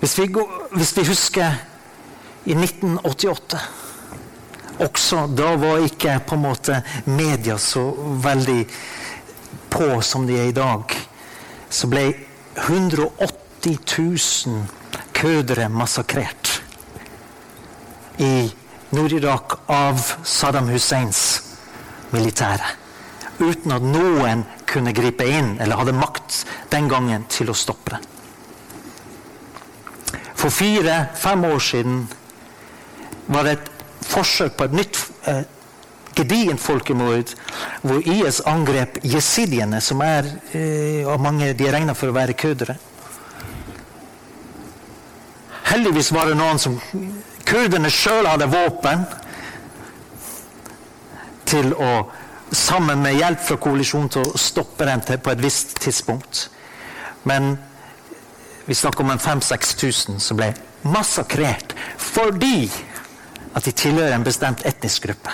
Hvis 0.00 0.18
vi, 0.18 0.26
går, 0.32 0.68
hvis 0.72 0.96
vi 0.96 1.04
husker 1.06 1.52
i 2.44 2.54
1988 2.56 3.58
også 4.80 5.26
da 5.36 5.54
var 5.60 5.84
ikke 5.84 6.18
på 6.26 6.36
en 6.36 6.44
måte 6.44 6.80
media 7.06 7.58
så 7.60 7.84
veldig 8.24 8.60
på 9.70 10.00
som 10.04 10.26
de 10.26 10.38
er 10.40 10.50
i 10.50 10.56
dag. 10.56 10.96
Så 11.70 11.88
ble 11.90 12.08
180 12.56 13.78
000 14.46 14.64
kødere 15.14 15.68
massakrert 15.68 16.56
i 18.20 18.50
Nord-Irak 18.90 19.60
av 19.70 20.00
Saddam 20.26 20.68
Husseins 20.72 21.20
militære. 22.10 22.76
Uten 23.40 23.72
at 23.72 23.84
noen 23.84 24.44
kunne 24.68 24.92
gripe 24.96 25.24
inn 25.24 25.54
eller 25.60 25.78
hadde 25.80 25.96
makt 25.96 26.42
den 26.72 26.88
gangen 26.90 27.24
til 27.32 27.52
å 27.52 27.56
stoppe 27.56 27.94
det. 27.94 28.00
For 30.40 30.52
fire-fem 30.52 31.44
år 31.44 31.60
siden 31.60 32.04
var 33.28 33.44
det 33.44 33.52
et 33.58 33.69
forsøk 34.06 34.56
på 34.56 34.68
et 34.68 34.76
nytt 34.76 35.00
eh, 35.28 35.42
gedigent 36.16 36.60
folkemord, 36.60 37.34
hvor 37.82 38.04
IS 38.04 38.40
angrep 38.48 38.98
jesidiene, 39.06 39.80
som 39.80 40.02
er 40.04 40.28
eh, 40.52 41.08
av 41.08 41.20
mange 41.22 41.52
de 41.54 41.68
er 41.68 41.76
regna 41.78 41.96
for 41.96 42.10
å 42.10 42.16
være 42.16 42.36
kurdere. 42.38 42.76
Heldigvis 45.70 46.10
var 46.12 46.30
det 46.30 46.38
noen 46.38 46.58
som 46.58 46.80
Kurderne 47.50 47.90
sjøl 47.90 48.28
hadde 48.30 48.46
våpen 48.46 49.00
til 51.50 51.72
å, 51.74 52.04
sammen 52.54 53.00
med 53.02 53.16
hjelp 53.18 53.42
fra 53.42 53.56
koalisjonen, 53.58 54.10
til 54.12 54.28
å 54.28 54.38
stoppe 54.38 54.86
dem 54.86 55.02
på 55.02 55.32
et 55.32 55.42
visst 55.42 55.74
tidspunkt. 55.82 56.44
Men 57.26 57.56
vi 58.68 58.76
snakker 58.78 59.02
om 59.02 59.10
en 59.10 59.22
5000-6000 59.22 60.22
som 60.22 60.38
ble 60.38 60.52
massakrert 60.86 61.74
fordi 61.98 62.70
at 63.54 63.66
de 63.66 63.72
tilhører 63.74 64.14
en 64.14 64.26
bestemt 64.26 64.64
etnisk 64.66 65.08
gruppe. 65.08 65.32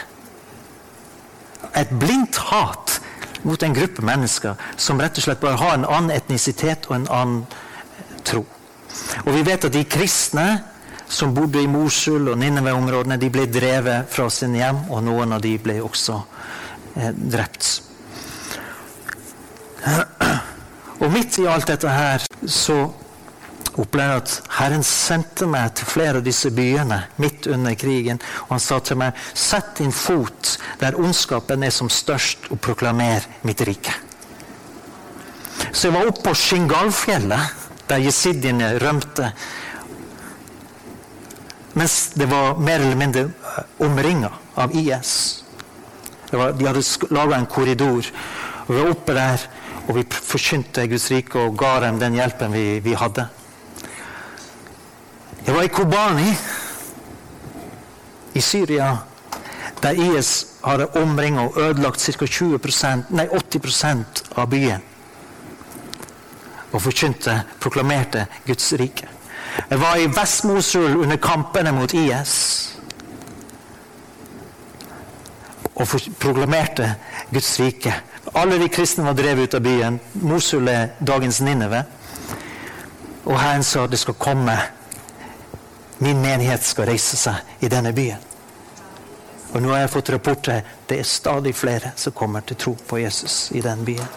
Et 1.77 1.91
blindt 1.91 2.39
hat 2.51 3.01
mot 3.47 3.63
en 3.63 3.75
gruppe 3.77 4.05
mennesker 4.05 4.57
som 4.81 5.01
rett 5.01 5.19
og 5.19 5.27
slett 5.27 5.43
bare 5.43 5.61
har 5.61 5.77
en 5.77 5.89
annen 5.89 6.15
etnisitet 6.15 6.89
og 6.89 6.97
en 6.97 7.11
annen 7.13 7.43
tro. 8.27 8.45
Og 9.27 9.35
vi 9.35 9.45
vet 9.47 9.67
at 9.69 9.75
de 9.75 9.85
kristne 9.85 10.47
som 11.09 11.35
bodde 11.35 11.63
i 11.63 11.69
Mosul 11.71 12.33
og 12.33 12.39
Nineve-områdene, 12.41 13.19
de 13.21 13.31
ble 13.31 13.47
drevet 13.51 14.09
fra 14.11 14.27
sine 14.33 14.59
hjem, 14.59 14.81
og 14.91 15.05
noen 15.07 15.37
av 15.37 15.45
de 15.45 15.53
ble 15.63 15.79
også 15.85 16.17
eh, 16.97 17.13
drept. 17.15 17.69
Og 20.97 21.13
midt 21.13 21.37
i 21.39 21.45
alt 21.47 21.69
dette 21.69 21.91
her 21.93 22.25
så 22.49 22.79
opplever 23.77 24.21
at 24.23 24.35
Herren 24.59 24.85
sendte 24.87 25.47
meg 25.51 25.75
til 25.77 25.89
flere 25.91 26.21
av 26.21 26.27
disse 26.27 26.51
byene 26.55 27.03
midt 27.23 27.49
under 27.53 27.77
krigen. 27.79 28.21
Og 28.47 28.57
han 28.57 28.63
sa 28.63 28.81
til 28.81 29.01
meg 29.01 29.17
sett 29.35 29.77
din 29.81 29.93
fot 29.95 30.57
der 30.81 30.97
ondskapen 31.01 31.65
er 31.67 31.75
som 31.75 31.91
størst, 31.93 32.51
og 32.51 32.61
proklamer 32.65 33.27
mitt 33.47 33.63
rike. 33.69 33.95
Så 35.73 35.89
jeg 35.89 35.97
var 35.97 36.09
oppe 36.09 36.25
på 36.29 36.35
Shingalfjellet, 36.37 37.65
der 37.87 38.03
jesidiene 38.03 38.75
rømte. 38.83 39.31
Mens 41.77 41.97
det 42.17 42.29
var 42.31 42.57
mer 42.59 42.81
eller 42.81 42.97
mindre 42.97 43.27
omringa 43.85 44.33
av 44.57 44.73
IS. 44.77 45.13
Var, 46.33 46.57
de 46.57 46.67
hadde 46.67 46.83
laga 47.15 47.37
en 47.37 47.47
korridor. 47.47 48.09
Og 48.67 48.73
vi 48.73 48.81
var 48.81 48.91
oppe 48.91 49.15
der, 49.17 49.45
og 49.87 49.99
vi 49.99 50.07
forkynte 50.11 50.89
Guds 50.91 51.11
rike 51.13 51.39
og 51.39 51.59
ga 51.61 51.77
dem 51.85 52.01
den 52.01 52.17
hjelpen 52.19 52.57
vi, 52.57 52.65
vi 52.83 52.97
hadde. 52.99 53.29
Jeg 55.47 55.55
var 55.55 55.63
i 55.63 55.69
Kobani 55.69 56.37
i 58.35 58.41
Syria, 58.41 58.97
der 59.83 59.91
IS 59.91 60.47
hadde 60.65 60.89
omringa 60.99 61.41
og 61.41 61.61
ødelagt 61.61 62.01
ca. 62.01 62.25
80% 62.25 64.05
av 64.37 64.51
byen. 64.51 64.83
Og 66.73 66.83
forkynte, 66.83 67.43
proklamerte 67.61 68.27
Guds 68.47 68.73
rike. 68.73 69.09
Jeg 69.71 69.81
var 69.81 69.97
i 69.97 70.07
Vest-Mosul 70.07 70.97
under 70.97 71.17
kampene 71.17 71.73
mot 71.73 71.95
IS. 71.95 72.35
Og 75.75 75.89
proklamerte 76.19 76.95
Guds 77.31 77.61
rike. 77.61 77.95
Alle 78.35 78.59
de 78.59 78.69
kristne 78.69 79.05
var 79.05 79.13
drevet 79.15 79.43
ut 79.47 79.55
av 79.55 79.61
byen. 79.63 80.01
Mosul 80.13 80.69
er 80.69 80.89
dagens 81.07 81.41
Nineve. 81.41 81.85
Og 83.25 83.41
Herren 83.41 83.63
sa 83.63 83.87
det 83.87 83.99
skal 84.03 84.15
komme 84.19 84.59
Min 85.99 86.21
menighet 86.21 86.65
skal 86.65 86.91
reise 86.91 87.17
seg 87.17 87.65
i 87.65 87.69
denne 87.73 87.93
byen. 87.97 88.21
Og 89.55 89.63
nå 89.63 89.71
har 89.73 89.85
jeg 89.85 89.93
fått 89.95 90.11
rapporter 90.13 90.65
det 90.89 90.99
er 91.01 91.09
stadig 91.09 91.55
flere 91.57 91.95
som 91.97 92.13
kommer 92.13 92.45
til 92.45 92.59
tro 92.61 92.75
på 92.89 92.99
Jesus 93.01 93.51
i 93.57 93.63
den 93.65 93.85
byen. 93.85 94.09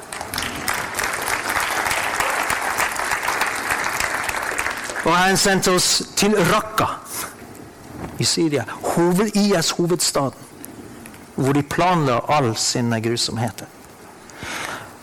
Og 5.06 5.16
han 5.16 5.38
sendte 5.40 5.72
oss 5.72 6.02
til 6.20 6.36
Raqqa 6.52 6.90
i 8.20 8.28
Syria, 8.28 8.66
hoved, 8.68 9.32
IS 9.36 9.72
hovedstaden, 9.78 10.48
hvor 11.36 11.56
de 11.56 11.64
planla 11.64 12.20
all 12.28 12.52
sine 12.60 13.00
grusomheter. 13.02 13.66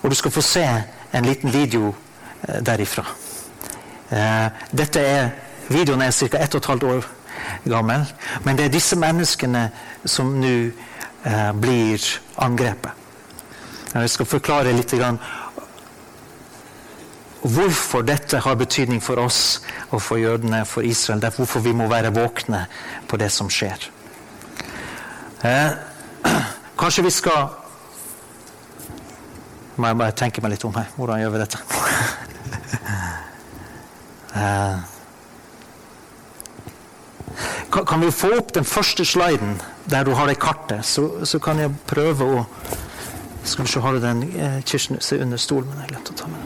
Og 0.03 0.11
du 0.11 0.15
skal 0.15 0.31
få 0.31 0.45
se 0.45 0.67
en 1.13 1.25
liten 1.25 1.53
video 1.53 1.95
eh, 2.49 2.61
derifra. 2.61 3.07
Eh, 4.11 4.47
dette 4.71 5.01
er 5.01 5.31
Videoen 5.69 6.03
er 6.03 6.13
ca. 6.15 6.39
1 6.43 6.61
12 6.61 6.85
år 6.91 7.09
gammel. 7.69 8.05
Men 8.45 8.57
det 8.59 8.67
er 8.67 8.75
disse 8.75 8.97
menneskene 8.99 9.69
som 10.05 10.35
nå 10.41 10.55
eh, 11.25 11.53
blir 11.61 12.03
angrepet. 12.43 13.05
Jeg 13.97 14.11
skal 14.13 14.29
forklare 14.29 14.75
litt 14.77 14.93
hvorfor 17.47 18.03
dette 18.03 18.41
har 18.43 18.57
betydning 18.59 19.01
for 19.03 19.21
oss 19.23 19.63
og 19.91 20.03
for 20.03 20.19
jødene, 20.19 20.65
for 20.67 20.83
Israel. 20.83 21.21
Det 21.21 21.31
er 21.31 21.37
hvorfor 21.37 21.61
vi 21.65 21.73
må 21.73 21.87
være 21.89 22.13
våkne 22.15 22.67
på 23.09 23.17
det 23.17 23.31
som 23.33 23.51
skjer. 23.51 23.87
Eh, 25.47 25.71
kanskje 26.81 27.07
vi 27.07 27.15
skal 27.15 27.49
må 29.77 29.91
jeg 29.91 29.99
bare 30.01 30.17
tenke 30.17 30.41
meg 30.41 30.55
litt 30.55 30.65
om 30.65 30.75
her. 30.77 30.89
Hvordan 30.97 31.21
gjør 31.21 31.33
vi 31.35 31.41
dette? 31.43 31.59
uh, 34.33 34.79
kan, 37.71 38.01
vi 38.01 38.11
få 38.11 38.31
opp 38.39 38.53
den 38.55 38.65
første 38.65 39.05
sliden 39.05 39.61
der 39.91 40.05
du 40.05 40.15
har 40.15 40.27
det 40.27 40.39
kartet? 40.39 40.85
Så, 40.87 41.25
så 41.25 41.39
kan 41.39 41.59
jeg 41.59 41.75
prøve 41.87 42.25
å 42.25 42.47
Skal 43.47 43.63
vi 43.63 43.71
se, 43.71 43.81
har 43.81 43.95
du 43.95 44.01
den 44.03 44.23
eh, 44.35 44.63
kirsenuset 44.67 45.21
under 45.23 45.39
stolen? 45.39 45.71
Men 45.71 45.87
jeg 45.87 45.95
er 45.95 46.11
å 46.11 46.15
ta 46.19 46.27
med 46.27 46.41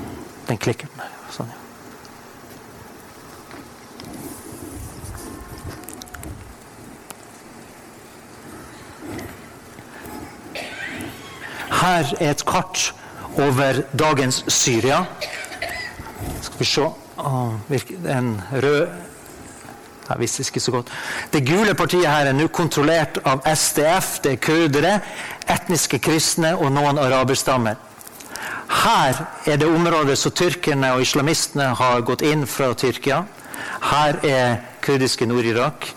den 0.50 0.58
klikker. 0.60 0.88
Sånn, 1.32 1.48
ja. 1.48 1.56
Her 11.80 12.12
er 12.20 12.34
et 12.34 12.44
kart 12.44 12.90
over 13.40 13.80
dagens 13.96 14.44
Syria. 14.52 15.06
Skal 16.44 16.58
vi 16.58 16.68
se 16.68 16.84
En 18.12 18.34
rød 18.52 19.09
jeg 20.14 20.20
visste 20.24 20.42
ikke 20.46 20.60
så 20.60 20.74
godt. 20.74 20.90
Det 21.32 21.44
gule 21.46 21.74
partiet 21.74 22.08
her 22.08 22.30
er 22.30 22.36
nå 22.36 22.48
kontrollert 22.48 23.20
av 23.24 23.44
SDF. 23.46 24.18
Det 24.24 24.32
er 24.32 24.42
kurdere, 24.42 24.96
etniske 25.46 26.00
kristne 26.02 26.54
og 26.56 26.72
noen 26.74 26.98
araberstammer. 26.98 27.78
Her 28.70 29.24
er 29.46 29.58
det 29.58 29.66
området 29.68 30.16
som 30.18 30.32
tyrkerne 30.32 30.92
og 30.94 31.02
islamistene 31.02 31.72
har 31.76 32.04
gått 32.06 32.22
inn 32.22 32.46
fra 32.46 32.70
Tyrkia. 32.78 33.24
Her 33.90 34.20
er 34.24 34.56
kurdiske 34.82 35.26
Nord-Irak. 35.26 35.90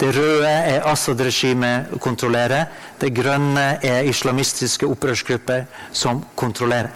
Det 0.00 0.14
røde 0.16 0.48
er 0.48 0.86
Assad-regimet 0.88 1.90
kontrollerer. 2.00 2.70
Det 3.00 3.12
grønne 3.14 3.66
er 3.84 4.08
islamistiske 4.08 4.86
opprørsgrupper 4.88 5.66
som 5.92 6.22
kontrollerer. 6.34 6.88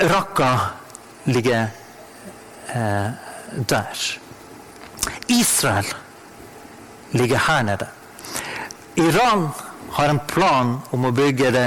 Raqqa 0.00 0.50
ligger 1.24 1.70
eh, 2.74 3.10
der. 3.68 4.19
Israel 5.26 5.86
ligger 7.10 7.38
her 7.38 7.62
nede. 7.62 7.88
Iran 8.94 9.48
har 9.90 10.08
en 10.08 10.20
plan 10.28 10.78
om 10.90 11.04
å 11.04 11.10
bygge 11.14 11.50
det, 11.50 11.66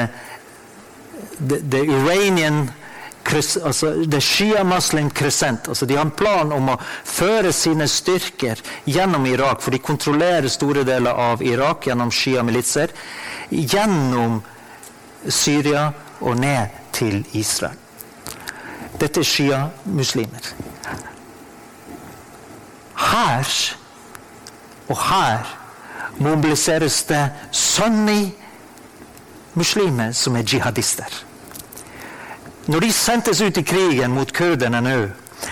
det, 1.38 1.60
det 1.60 1.84
Iranian 1.86 2.68
altså 3.64 3.94
det 4.06 4.22
Shia-muslim 4.22 5.10
crescent. 5.10 5.68
Altså 5.68 5.86
de 5.86 5.96
har 5.96 6.06
en 6.06 6.12
plan 6.12 6.52
om 6.52 6.74
å 6.74 6.80
føre 7.04 7.54
sine 7.54 7.88
styrker 7.88 8.60
gjennom 8.86 9.26
Irak, 9.26 9.62
for 9.62 9.72
de 9.72 9.80
kontrollerer 9.80 10.48
store 10.52 10.84
deler 10.84 11.14
av 11.14 11.44
Irak 11.44 11.88
gjennom 11.88 12.12
Shia-militser. 12.12 12.92
Gjennom 13.50 14.42
Syria 15.28 15.92
og 16.20 16.38
ned 16.40 16.70
til 16.92 17.24
Israel. 17.34 17.80
Dette 19.00 19.24
er 19.24 19.28
Shia-muslimer. 19.28 20.73
Her 22.96 23.46
og 24.90 24.98
her 25.10 25.38
mobiliseres 26.18 27.04
det 27.10 27.32
sunni-muslimer 27.52 30.12
som 30.12 30.36
er 30.36 30.44
jihadister. 30.54 31.26
Når 32.68 32.80
de 32.80 32.94
sendtes 32.94 33.42
ut 33.42 33.58
i 33.58 33.62
krigen 33.62 34.12
mot 34.16 34.34
kurderne 34.34 34.82
nå, 34.82 35.08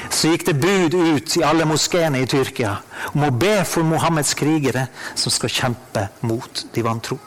så 0.10 0.27
gikk 0.32 0.45
det 0.47 0.62
bud 0.62 0.93
ut 0.95 1.38
i 1.38 1.43
alle 1.43 1.65
moskeene 1.67 2.21
i 2.21 2.25
Tyrkia 2.30 2.75
om 3.12 3.23
å 3.27 3.32
be 3.36 3.65
for 3.67 3.84
Mohammeds 3.84 4.34
krigere 4.39 4.88
som 5.15 5.32
skal 5.34 5.49
kjempe 5.51 6.08
mot 6.27 6.65
de 6.71 6.84
vantro. 6.86 7.17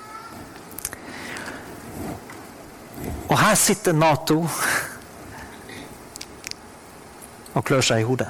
Og 3.29 3.39
her 3.41 3.55
sitter 3.59 3.93
Nato 3.97 4.47
og 7.55 7.65
klør 7.65 7.85
seg 7.85 8.01
i 8.01 8.09
hodet. 8.09 8.29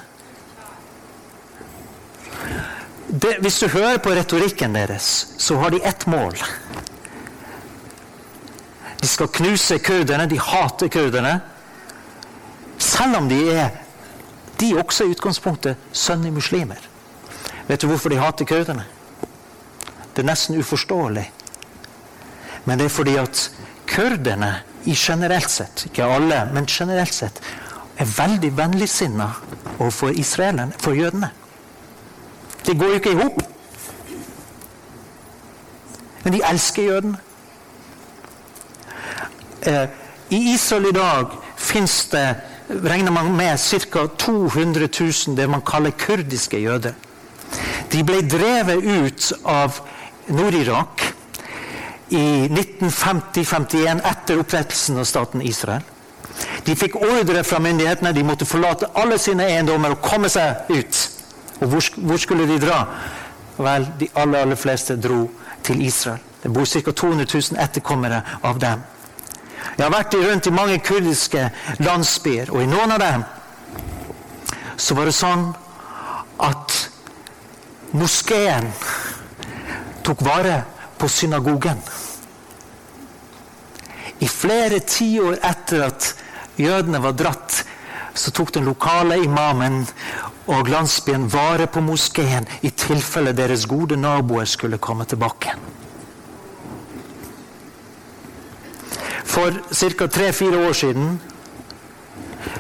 Det, 3.09 3.37
hvis 3.44 3.59
du 3.61 3.68
hører 3.68 4.00
på 4.02 4.14
retorikken 4.16 4.74
deres, 4.74 5.26
så 5.38 5.59
har 5.61 5.70
de 5.70 5.83
ett 5.85 6.07
mål. 6.07 6.38
De 9.00 9.09
skal 9.09 9.28
knuse 9.28 9.78
kurderne. 9.85 10.26
De 10.30 10.38
hater 10.40 10.88
kurderne. 10.88 11.35
Selv 12.78 13.16
om 13.16 13.28
de 13.28 13.40
er 13.52 13.68
de 14.61 14.70
også 14.78 15.04
i 15.04 15.12
utgangspunktet 15.12 15.76
sunni-muslimer. 15.92 16.80
Vet 17.68 17.83
du 17.83 17.88
hvorfor 17.90 18.09
de 18.09 18.20
hater 18.20 18.48
kurderne? 18.48 18.87
Det 20.14 20.22
er 20.22 20.30
nesten 20.30 20.59
uforståelig. 20.59 21.26
Men 22.64 22.78
det 22.78 22.87
er 22.87 22.96
fordi 22.96 23.16
at 23.20 23.50
kurderne 23.87 24.54
i 24.85 24.94
generelt 24.96 25.50
sett, 25.50 25.87
ikke 25.88 26.04
alle, 26.04 26.44
men 26.54 26.66
generelt 26.70 27.14
sett, 27.14 27.40
er 27.98 28.09
veldig 28.16 28.50
vennligsinna 28.57 29.30
overfor 29.78 30.16
israelerne, 30.16 30.72
for 30.80 30.96
jødene. 30.96 31.30
Det 32.66 32.79
går 32.79 32.87
jo 32.87 33.00
ikke 33.00 33.12
i 33.12 33.20
hop. 33.20 33.42
Men 36.24 36.33
de 36.33 36.40
elsker 36.50 36.83
jødene. 36.83 37.16
Eh, 39.66 39.88
I 40.31 40.55
Israel 40.55 40.88
i 40.88 40.92
dag 40.92 41.27
fins 41.57 42.05
det 42.12 42.37
regner 42.68 43.12
man 43.12 43.37
med 43.37 43.59
ca. 43.59 44.07
200 44.18 44.88
000 45.00 45.37
det 45.37 45.50
man 45.50 45.62
kaller 45.66 45.90
kurdiske 45.90 46.59
jøder. 46.59 46.92
De 47.92 48.05
ble 48.05 48.22
drevet 48.29 48.85
ut 48.85 49.33
av 49.44 49.81
Nord-Irak 50.29 51.05
i 52.09 52.48
1950-51 52.48 54.00
etter 54.11 54.40
opprettelsen 54.40 54.98
av 54.98 55.05
staten 55.09 55.42
Israel. 55.42 55.85
De 56.66 56.74
fikk 56.77 56.96
ordre 56.96 57.44
fra 57.44 57.61
myndighetene. 57.62 58.12
De 58.12 58.24
måtte 58.24 58.48
forlate 58.48 58.88
alle 58.96 59.18
sine 59.18 59.46
eiendommer 59.46 59.94
og 59.94 60.03
komme 60.03 60.29
seg 60.33 60.72
ut. 60.72 61.03
Og 61.61 61.69
hvor, 61.69 61.85
hvor 61.97 62.17
skulle 62.17 62.49
de 62.49 62.59
dra? 62.62 62.81
Vel, 63.57 63.87
de 64.01 64.09
aller, 64.14 64.38
aller 64.38 64.59
fleste 64.59 64.97
dro 65.01 65.29
til 65.64 65.83
Israel. 65.83 66.23
Det 66.43 66.53
bor 66.53 66.64
ca. 66.64 66.90
200 66.90 67.27
000 67.35 67.62
etterkommere 67.62 68.23
av 68.43 68.59
dem. 68.61 68.83
Jeg 69.79 69.85
har 69.87 69.93
vært 69.95 70.14
rundt 70.14 70.47
i 70.47 70.55
mange 70.55 70.79
kurdiske 70.85 71.49
landsbyer, 71.81 72.51
og 72.53 72.62
i 72.62 72.69
noen 72.69 72.93
av 72.95 73.01
dem 73.01 73.25
så 74.77 74.95
var 74.99 75.09
det 75.09 75.14
sånn 75.17 75.47
at 76.43 76.75
moskeen 77.95 78.69
tok 80.05 80.23
vare 80.27 80.59
på 80.99 81.09
synagogen. 81.09 81.81
I 84.21 84.29
flere 84.31 84.81
tiår 84.85 85.38
etter 85.43 85.87
at 85.88 86.11
jødene 86.61 87.01
var 87.03 87.17
dratt, 87.19 87.62
så 88.14 88.31
tok 88.31 88.53
den 88.55 88.64
lokale 88.64 89.18
imamen 89.24 89.83
og 90.46 90.68
landsbyen 90.68 91.27
vare 91.33 91.66
på 91.66 91.83
moskeen 91.83 92.46
i 92.62 92.70
tilfelle 92.70 93.33
deres 93.37 93.66
gode 93.66 93.96
naboer 93.96 94.46
skulle 94.48 94.79
komme 94.79 95.05
tilbake. 95.05 95.55
For 99.24 99.50
ca. 99.74 100.07
tre-fire 100.07 100.66
år 100.68 100.72
siden 100.72 101.20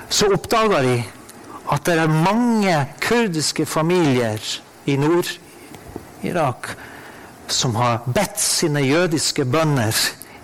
så 0.08 0.32
oppdaga 0.34 0.82
de 0.82 0.96
at 1.72 1.86
det 1.86 1.94
er 1.98 2.10
mange 2.10 2.74
kurdiske 3.00 3.66
familier 3.66 4.40
i 4.86 4.96
Nord-Irak 4.96 6.74
som 7.48 7.76
har 7.76 8.02
bedt 8.06 8.40
sine 8.40 8.82
jødiske 8.84 9.44
bønder 9.44 9.94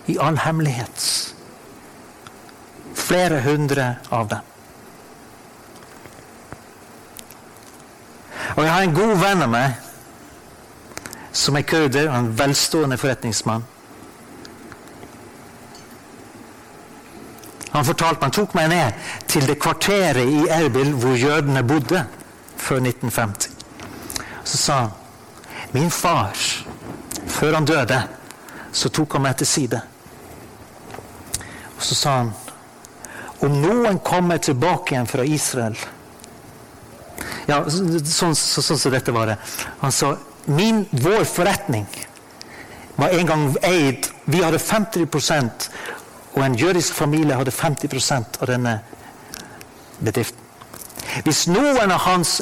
i 0.06 0.16
all 0.20 0.38
hemmelighet. 0.38 1.34
Flere 2.94 3.40
hundre 3.42 3.94
av 4.10 4.28
dem. 4.30 4.46
Og 8.56 8.64
jeg 8.64 8.72
har 8.72 8.82
en 8.82 8.94
god 8.94 9.16
venn 9.20 9.44
av 9.44 9.52
meg 9.52 9.86
som 11.32 11.56
er 11.56 11.62
kurder, 11.62 12.08
en 12.10 12.32
velstående 12.36 12.98
forretningsmann. 12.98 13.62
Han 17.70 17.86
fortalte 17.86 18.26
han 18.26 18.34
tok 18.34 18.54
meg 18.58 18.72
ned 18.72 19.04
til 19.30 19.46
det 19.46 19.60
kvarteret 19.62 20.26
i 20.26 20.48
Erbil 20.50 20.90
hvor 20.98 21.14
jødene 21.14 21.62
bodde 21.62 22.02
før 22.58 22.82
1950. 22.82 23.52
Så 24.44 24.58
sa 24.58 24.80
han 24.80 24.96
Min 25.70 25.90
far, 25.90 26.34
før 27.26 27.54
han 27.54 27.64
døde, 27.64 28.00
så 28.72 28.88
tok 28.90 29.12
han 29.12 29.22
meg 29.22 29.36
til 29.38 29.46
side. 29.46 29.78
Og 31.76 31.82
så 31.86 31.94
sa 31.94 32.16
han 32.16 32.32
Om 33.40 33.54
noen 33.62 34.00
kommer 34.04 34.42
tilbake 34.42 34.96
igjen 34.96 35.06
fra 35.06 35.24
Israel 35.24 35.78
Ja, 37.50 37.64
sånn 37.66 38.04
som 38.06 38.34
så, 38.38 38.62
så, 38.62 38.76
så 38.78 38.92
dette 38.92 39.12
var 39.14 39.32
det. 39.32 39.36
Sa 39.90 40.14
min, 40.46 40.84
Vår 40.90 41.24
forretning 41.28 41.86
var 42.96 43.14
en 43.16 43.26
gang 43.26 43.42
eid 43.64 44.08
Vi 44.24 44.42
hadde 44.42 44.60
50% 44.62 45.68
og 46.30 46.44
en 46.44 46.54
jødisk 46.54 46.94
familie 46.94 47.34
hadde 47.34 47.50
50% 47.50 48.38
av 48.38 48.46
denne 48.46 48.76
bedriften. 49.98 50.38
Hvis 51.26 51.48
noen 51.50 51.90
av 51.90 52.04
hans, 52.04 52.36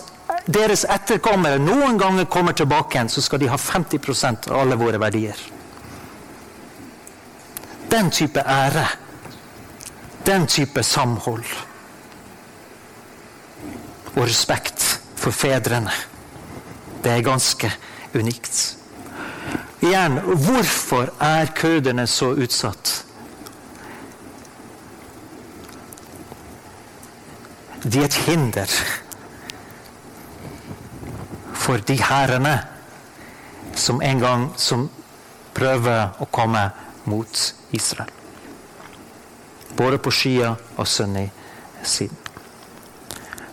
deres 0.45 0.85
etterkommere 0.85 1.57
noen 1.63 1.97
ganger 1.97 2.29
kommer 2.29 2.53
tilbake 2.53 2.99
igjen, 2.99 3.09
så 3.09 3.25
skal 3.25 3.41
de 3.41 3.49
ha 3.49 3.57
50% 3.57 4.51
av 4.53 4.61
alle 4.61 4.77
våre 4.77 5.01
verdier. 5.01 5.41
Den 7.89 8.13
type 8.13 8.45
ære 8.45 8.85
den 10.29 10.47
type 10.47 10.83
samhold 10.83 11.45
og 14.17 14.25
respekt 14.27 14.88
for 15.19 15.35
fedrene, 15.35 15.93
det 17.03 17.13
er 17.13 17.27
ganske 17.27 17.71
unikt. 18.15 18.77
Igjen, 19.83 20.19
hvorfor 20.23 21.13
er 21.23 21.53
kurderne 21.55 22.07
så 22.11 22.33
utsatt? 22.35 23.05
De 27.85 28.01
er 28.01 28.09
et 28.09 28.21
hinder 28.27 28.73
for 31.55 31.79
de 31.87 31.95
hærene 32.03 32.57
som 33.79 34.03
en 34.03 34.23
gang 34.23 34.47
som 34.59 34.89
prøver 35.55 36.19
å 36.19 36.27
komme 36.35 36.65
mot 37.09 37.43
Israel. 37.71 38.11
Både 39.79 39.99
på 40.03 40.11
Shia- 40.11 40.57
og 40.77 40.89
Sunni-siden. 40.89 42.28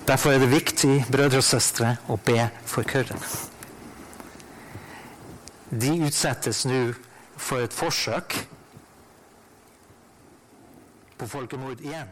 Derfor 0.05 0.31
er 0.31 0.39
det 0.39 0.51
viktig 0.51 1.05
brødre 1.11 1.41
og 1.41 1.43
søstre, 1.43 1.95
å 2.07 2.17
be 2.21 2.37
for 2.69 2.85
kurderne. 2.85 3.25
De 5.71 5.95
utsettes 6.05 6.61
nå 6.69 6.81
for 7.41 7.65
et 7.65 7.73
forsøk 7.73 8.37
på 11.17 11.27
folkemord 11.31 11.81
igjen. 11.81 12.11